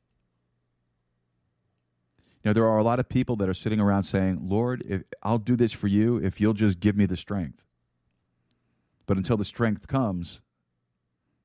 [2.47, 5.37] Know, there are a lot of people that are sitting around saying, Lord, if, I'll
[5.37, 7.65] do this for you if you'll just give me the strength.
[9.05, 10.39] But until the strength comes,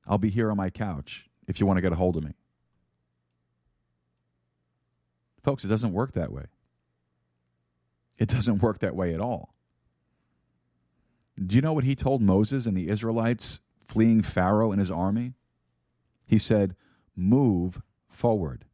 [0.07, 2.35] I'll be here on my couch if you want to get a hold of me.
[5.43, 6.45] Folks, it doesn't work that way.
[8.17, 9.53] It doesn't work that way at all.
[11.43, 15.33] Do you know what he told Moses and the Israelites fleeing Pharaoh and his army?
[16.25, 16.75] He said,
[17.15, 18.65] Move forward.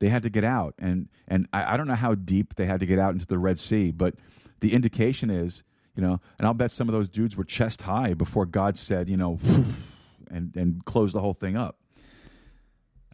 [0.00, 0.74] They had to get out.
[0.78, 3.38] And, and I, I don't know how deep they had to get out into the
[3.38, 4.14] Red Sea, but
[4.60, 5.64] the indication is,
[5.96, 9.08] you know, and I'll bet some of those dudes were chest high before God said,
[9.08, 9.40] you know,
[10.30, 11.77] and, and closed the whole thing up.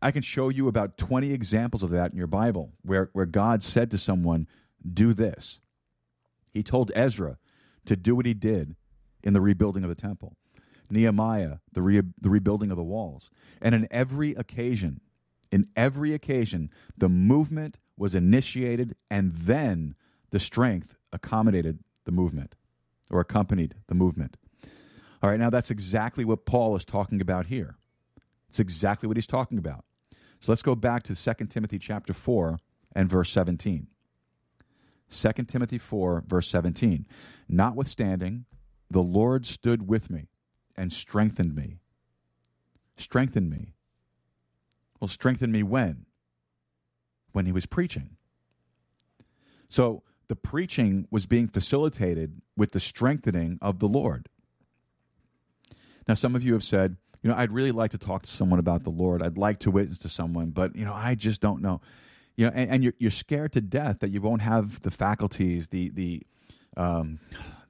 [0.05, 3.62] I can show you about 20 examples of that in your Bible where, where God
[3.62, 4.47] said to someone,
[4.93, 5.60] Do this.
[6.52, 7.39] He told Ezra
[7.86, 8.76] to do what he did
[9.22, 10.36] in the rebuilding of the temple.
[10.90, 13.31] Nehemiah, the, re- the rebuilding of the walls.
[13.62, 15.01] And in every occasion,
[15.51, 16.68] in every occasion,
[16.98, 19.94] the movement was initiated and then
[20.32, 22.56] the strength accommodated the movement
[23.09, 24.36] or accompanied the movement.
[25.22, 27.76] All right, now that's exactly what Paul is talking about here.
[28.51, 29.86] It's exactly what he's talking about.
[30.45, 32.59] So let's go back to 2 Timothy chapter 4
[32.95, 33.87] and verse 17.
[35.09, 37.07] 2 Timothy 4, verse 17.
[37.49, 38.45] Notwithstanding,
[38.91, 40.29] the Lord stood with me
[40.77, 41.79] and strengthened me.
[42.99, 43.73] Strengthened me.
[45.01, 46.05] Well, strengthen me when?
[47.33, 48.11] When he was preaching.
[49.71, 54.29] So the preaching was being facilitated with the strengthening of the Lord.
[56.07, 58.59] Now, some of you have said, you know, I'd really like to talk to someone
[58.59, 59.23] about the Lord.
[59.23, 61.81] I'd like to witness to someone, but you know, I just don't know.
[62.37, 65.69] You know, and, and you're you're scared to death that you won't have the faculties,
[65.69, 66.23] the the
[66.77, 67.19] um,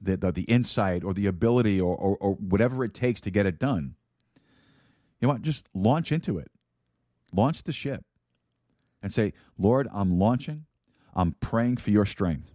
[0.01, 3.45] the, the, the insight or the ability or, or, or whatever it takes to get
[3.45, 3.95] it done.
[5.19, 5.41] You know what?
[5.41, 6.51] Just launch into it.
[7.31, 8.03] Launch the ship
[9.01, 10.65] and say, Lord, I'm launching.
[11.15, 12.54] I'm praying for your strength.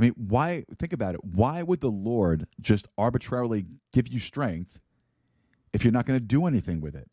[0.00, 1.22] I mean, why think about it?
[1.22, 4.80] Why would the Lord just arbitrarily give you strength
[5.74, 7.10] if you're not going to do anything with it?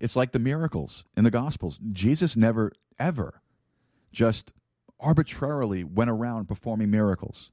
[0.00, 1.80] It's like the miracles in the Gospels.
[1.92, 3.40] Jesus never, ever
[4.12, 4.52] just
[5.00, 7.52] arbitrarily went around performing miracles.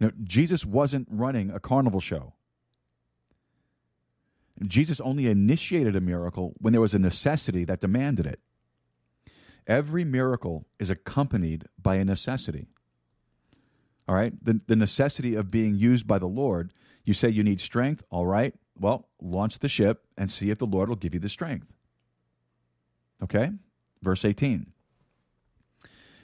[0.00, 2.32] You know, Jesus wasn't running a carnival show.
[4.66, 8.40] Jesus only initiated a miracle when there was a necessity that demanded it.
[9.68, 12.68] Every miracle is accompanied by a necessity.
[14.08, 14.32] All right?
[14.42, 16.72] The, the necessity of being used by the Lord.
[17.04, 18.02] You say you need strength.
[18.10, 18.54] All right.
[18.80, 21.72] Well, launch the ship and see if the Lord will give you the strength.
[23.22, 23.50] Okay?
[24.02, 24.72] Verse 18.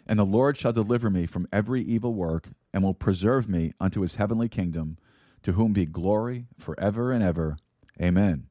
[0.06, 4.00] And the Lord shall deliver me from every evil work and will preserve me unto
[4.00, 4.98] his heavenly kingdom,
[5.42, 7.56] to whom be glory forever and ever.
[8.00, 8.46] Amen.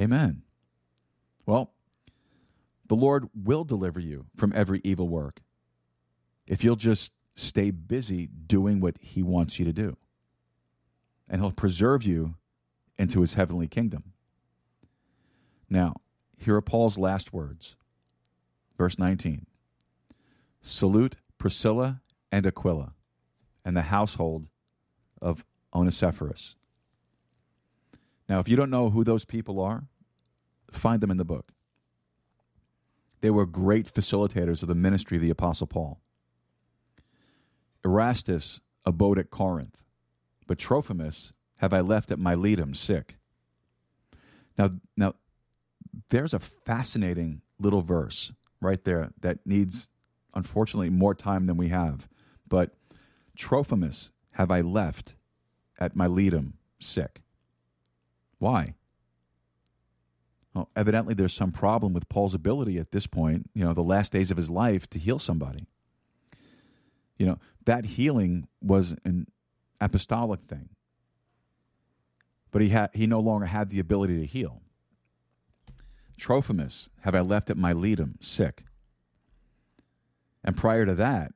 [0.00, 0.42] Amen.
[1.46, 1.72] Well,
[2.88, 5.40] the Lord will deliver you from every evil work
[6.46, 9.96] if you'll just stay busy doing what he wants you to do.
[11.28, 12.36] And he'll preserve you
[12.98, 14.12] into his heavenly kingdom.
[15.68, 15.96] Now,
[16.38, 17.76] here are Paul's last words.
[18.78, 19.46] Verse 19
[20.62, 22.00] Salute Priscilla
[22.30, 22.92] and Aquila
[23.64, 24.46] and the household
[25.20, 25.44] of
[25.74, 26.54] Onesiphorus.
[28.28, 29.84] Now, if you don't know who those people are,
[30.70, 31.52] find them in the book.
[33.20, 36.00] They were great facilitators of the ministry of the Apostle Paul.
[37.84, 39.82] Erastus abode at Corinth,
[40.46, 43.16] but Trophimus have I left at Miletum sick.
[44.58, 45.14] Now, now,
[46.10, 49.90] there's a fascinating little verse right there that needs,
[50.34, 52.08] unfortunately, more time than we have.
[52.48, 52.74] But
[53.36, 55.14] Trophimus have I left
[55.78, 57.22] at Miletum sick.
[58.38, 58.74] Why?
[60.56, 64.10] Well, evidently there's some problem with Paul's ability at this point, you know, the last
[64.10, 65.66] days of his life to heal somebody.
[67.18, 69.26] You know, that healing was an
[69.82, 70.70] apostolic thing.
[72.52, 74.62] But he had he no longer had the ability to heal.
[76.16, 78.64] Trophimus have I left at Miletum sick.
[80.42, 81.32] And prior to that,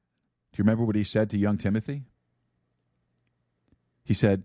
[0.52, 2.04] do you remember what he said to young Timothy?
[4.02, 4.44] He said,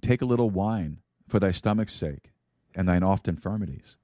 [0.00, 0.98] Take a little wine
[1.28, 2.32] for thy stomach's sake
[2.74, 3.96] and thine oft infirmities.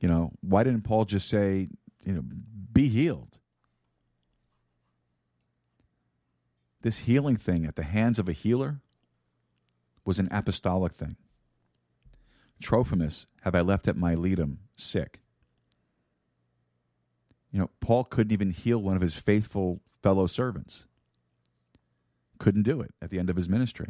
[0.00, 1.68] You know, why didn't Paul just say,
[2.04, 2.22] you know,
[2.72, 3.38] be healed?
[6.82, 8.80] This healing thing at the hands of a healer
[10.06, 11.16] was an apostolic thing.
[12.62, 15.20] Trophimus have I left at Miletum sick.
[17.52, 20.86] You know, Paul couldn't even heal one of his faithful fellow servants.
[22.38, 23.88] Couldn't do it at the end of his ministry.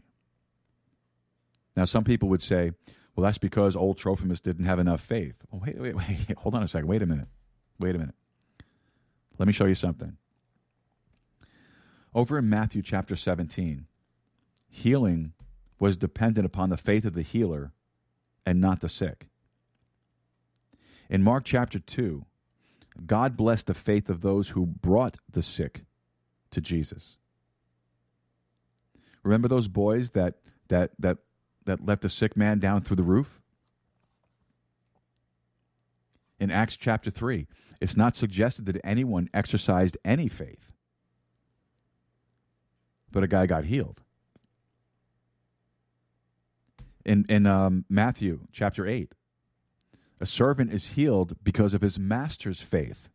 [1.76, 2.72] Now, some people would say,
[3.14, 5.42] well, that's because old Trophimus didn't have enough faith.
[5.50, 6.32] Well, wait, wait, wait.
[6.38, 6.88] Hold on a second.
[6.88, 7.28] Wait a minute.
[7.78, 8.14] Wait a minute.
[9.38, 10.16] Let me show you something.
[12.14, 13.86] Over in Matthew chapter 17,
[14.68, 15.32] healing
[15.78, 17.72] was dependent upon the faith of the healer
[18.44, 19.28] and not the sick.
[21.08, 22.24] In Mark chapter 2,
[23.06, 25.84] God blessed the faith of those who brought the sick
[26.50, 27.16] to Jesus.
[29.22, 30.34] Remember those boys that
[30.68, 31.18] that that
[31.70, 33.40] that let the sick man down through the roof?
[36.40, 37.46] In Acts chapter 3,
[37.80, 40.72] it's not suggested that anyone exercised any faith,
[43.12, 44.00] but a guy got healed.
[47.04, 49.12] In, in um, Matthew chapter 8,
[50.20, 53.08] a servant is healed because of his master's faith.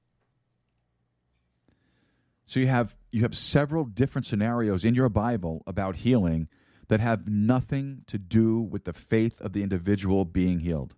[2.45, 6.47] So you have you have several different scenarios in your Bible about healing
[6.87, 10.95] that have nothing to do with the faith of the individual being healed.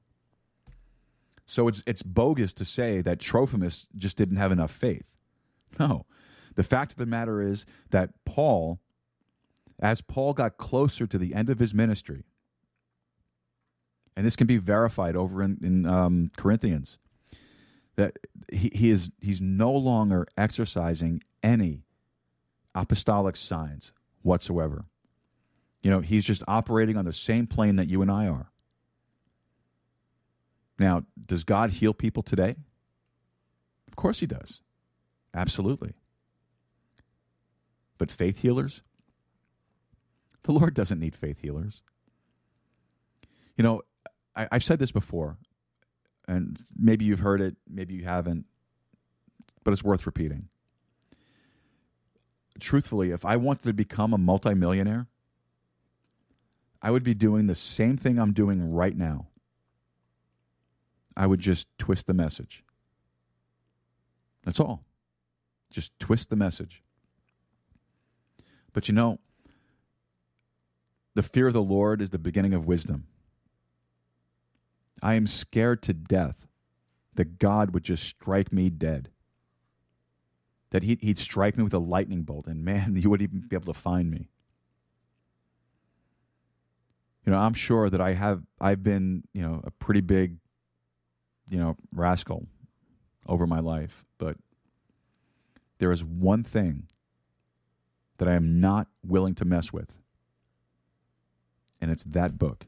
[1.45, 5.05] So it's it's bogus to say that Trophimus just didn't have enough faith.
[5.79, 6.05] No.
[6.55, 8.79] The fact of the matter is that Paul
[9.79, 12.23] as Paul got closer to the end of his ministry,
[14.15, 16.97] and this can be verified over in, in um, Corinthians,
[17.95, 18.17] that
[18.51, 21.83] he, he is he's no longer exercising any
[22.73, 23.93] apostolic signs
[24.23, 24.85] whatsoever.
[25.87, 28.51] You know, he's just operating on the same plane that you and I are.
[30.77, 32.57] Now, does God heal people today?
[33.87, 34.59] Of course he does.
[35.33, 35.93] Absolutely.
[37.97, 38.81] But faith healers?
[40.43, 41.81] The Lord doesn't need faith healers.
[43.55, 43.81] You know,
[44.35, 45.37] I, have said this before,
[46.27, 48.43] and maybe you've heard it, maybe you haven't,
[49.63, 50.49] but it's worth repeating
[52.59, 55.07] truthfully, if I wanted to become a multimillionaire,
[56.81, 59.27] I would be doing the same thing I'm doing right now.
[61.15, 62.63] I would just twist the message.
[64.43, 64.83] That's all.
[65.71, 66.83] Just twist the message.
[68.73, 69.19] But you know,
[71.15, 73.07] the fear of the Lord is the beginning of wisdom.
[75.01, 76.47] I am scared to death
[77.15, 79.09] that God would just strike me dead
[80.71, 83.73] that he'd, strike me with a lightning bolt, and man, you wouldn't even be able
[83.73, 84.29] to find me.
[87.27, 90.37] You know, I'm sure that I have I've been, you know, a pretty big,
[91.49, 92.47] you know, rascal
[93.27, 94.37] over my life, but
[95.79, 96.87] there is one thing
[98.17, 99.99] that I am not willing to mess with.
[101.81, 102.65] And it's that book.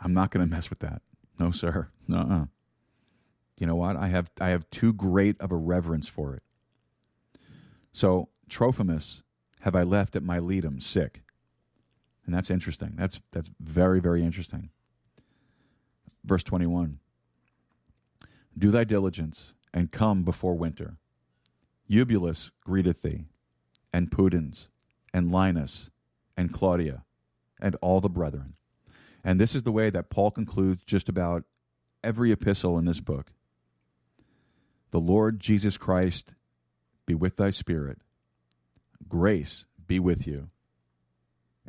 [0.00, 1.02] I'm not going to mess with that.
[1.40, 1.88] No, sir.
[2.06, 2.46] No.
[3.58, 3.96] You know what?
[3.96, 6.44] I have I have too great of a reverence for it.
[7.90, 9.24] So Trophimus
[9.62, 11.22] have I left at Miletum sick.
[12.28, 12.92] And that's interesting.
[12.94, 14.68] That's that's very, very interesting.
[16.26, 16.98] Verse 21.
[18.58, 20.98] Do thy diligence and come before winter.
[21.86, 23.24] Eubulus greeteth thee,
[23.94, 24.68] and Pudens,
[25.14, 25.88] and Linus,
[26.36, 27.02] and Claudia,
[27.62, 28.56] and all the brethren.
[29.24, 31.44] And this is the way that Paul concludes just about
[32.04, 33.32] every epistle in this book.
[34.90, 36.34] The Lord Jesus Christ
[37.06, 38.00] be with thy spirit.
[39.08, 40.50] Grace be with you.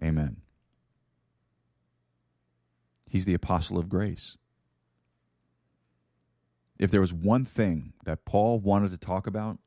[0.03, 0.41] Amen.
[3.09, 4.37] He's the apostle of grace.
[6.77, 9.57] If there was one thing that Paul wanted to talk about,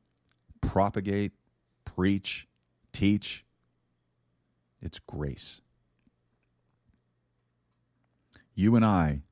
[0.61, 1.33] propagate,
[1.85, 2.47] preach,
[2.93, 3.45] teach,
[4.81, 5.61] it's grace.
[8.55, 9.23] You and I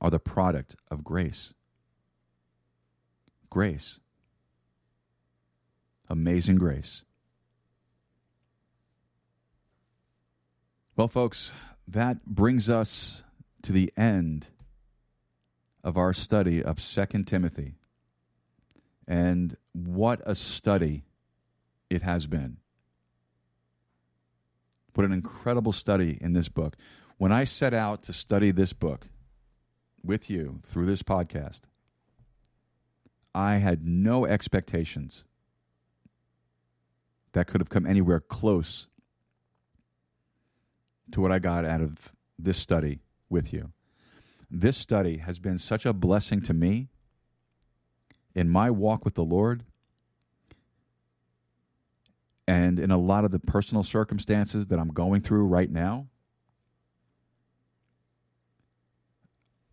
[0.00, 1.54] are the product of grace.
[3.48, 4.00] Grace.
[6.10, 7.04] Amazing grace.
[10.96, 11.52] Well, folks,
[11.92, 13.22] that brings us
[13.62, 14.46] to the end
[15.84, 17.74] of our study of Second Timothy.
[19.06, 21.04] And what a study
[21.90, 22.56] it has been.
[24.94, 26.76] What an incredible study in this book.
[27.18, 29.06] When I set out to study this book
[30.02, 31.60] with you through this podcast,
[33.34, 35.24] I had no expectations
[37.32, 38.88] that could have come anywhere close
[41.12, 43.72] to what I got out of this study with you.
[44.50, 46.88] This study has been such a blessing to me
[48.34, 49.64] in my walk with the Lord
[52.46, 56.08] and in a lot of the personal circumstances that I'm going through right now.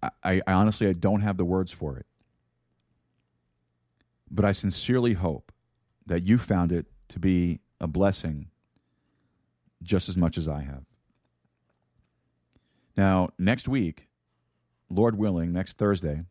[0.02, 2.06] I, I honestly I don't have the words for it.
[4.32, 5.52] But I sincerely hope
[6.06, 8.50] that you found it to be a blessing
[9.82, 10.84] just as much as I have.
[13.00, 14.10] Now, next week,
[14.90, 16.24] Lord willing, next Thursday,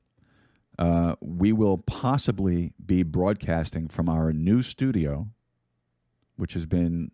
[0.78, 5.28] uh, we will possibly be broadcasting from our new studio,
[6.36, 7.10] which has been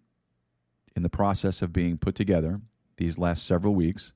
[0.96, 2.62] in the process of being put together
[2.96, 4.12] these last several weeks.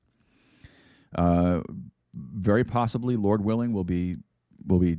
[1.15, 1.61] Uh,
[2.13, 4.17] very possibly, Lord willing, we'll be
[4.67, 4.97] we'll be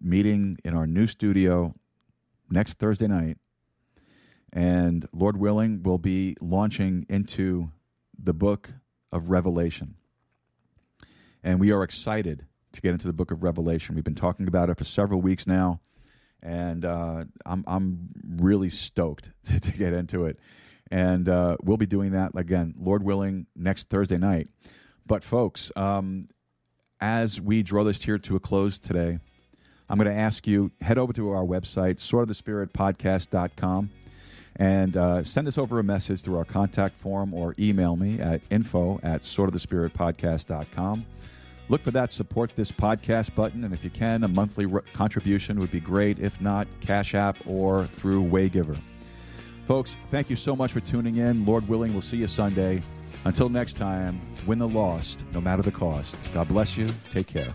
[0.00, 1.74] meeting in our new studio
[2.50, 3.36] next Thursday night,
[4.54, 7.70] and Lord willing, we'll be launching into
[8.18, 8.70] the book
[9.12, 9.94] of Revelation.
[11.42, 13.94] And we are excited to get into the book of Revelation.
[13.94, 15.80] We've been talking about it for several weeks now,
[16.42, 20.38] and uh, I'm, I'm really stoked to, get into it.
[20.90, 24.48] And uh, we'll be doing that again, Lord willing, next Thursday night.
[25.06, 26.22] But, folks, um,
[27.00, 29.18] as we draw this here to a close today,
[29.88, 33.90] I'm going to ask you head over to our website, swordofthespiritpodcast.com
[34.56, 38.40] and uh, send us over a message through our contact form or email me at
[38.50, 41.06] info at swordofthespiritpodcast.com.
[41.68, 45.60] Look for that support this podcast button, and if you can, a monthly re- contribution
[45.60, 46.18] would be great.
[46.18, 48.76] If not, Cash App or through Waygiver.
[49.68, 51.46] Folks, thank you so much for tuning in.
[51.46, 52.82] Lord willing, we'll see you Sunday.
[53.24, 56.16] Until next time, win the lost, no matter the cost.
[56.34, 56.88] God bless you.
[57.12, 57.54] Take care.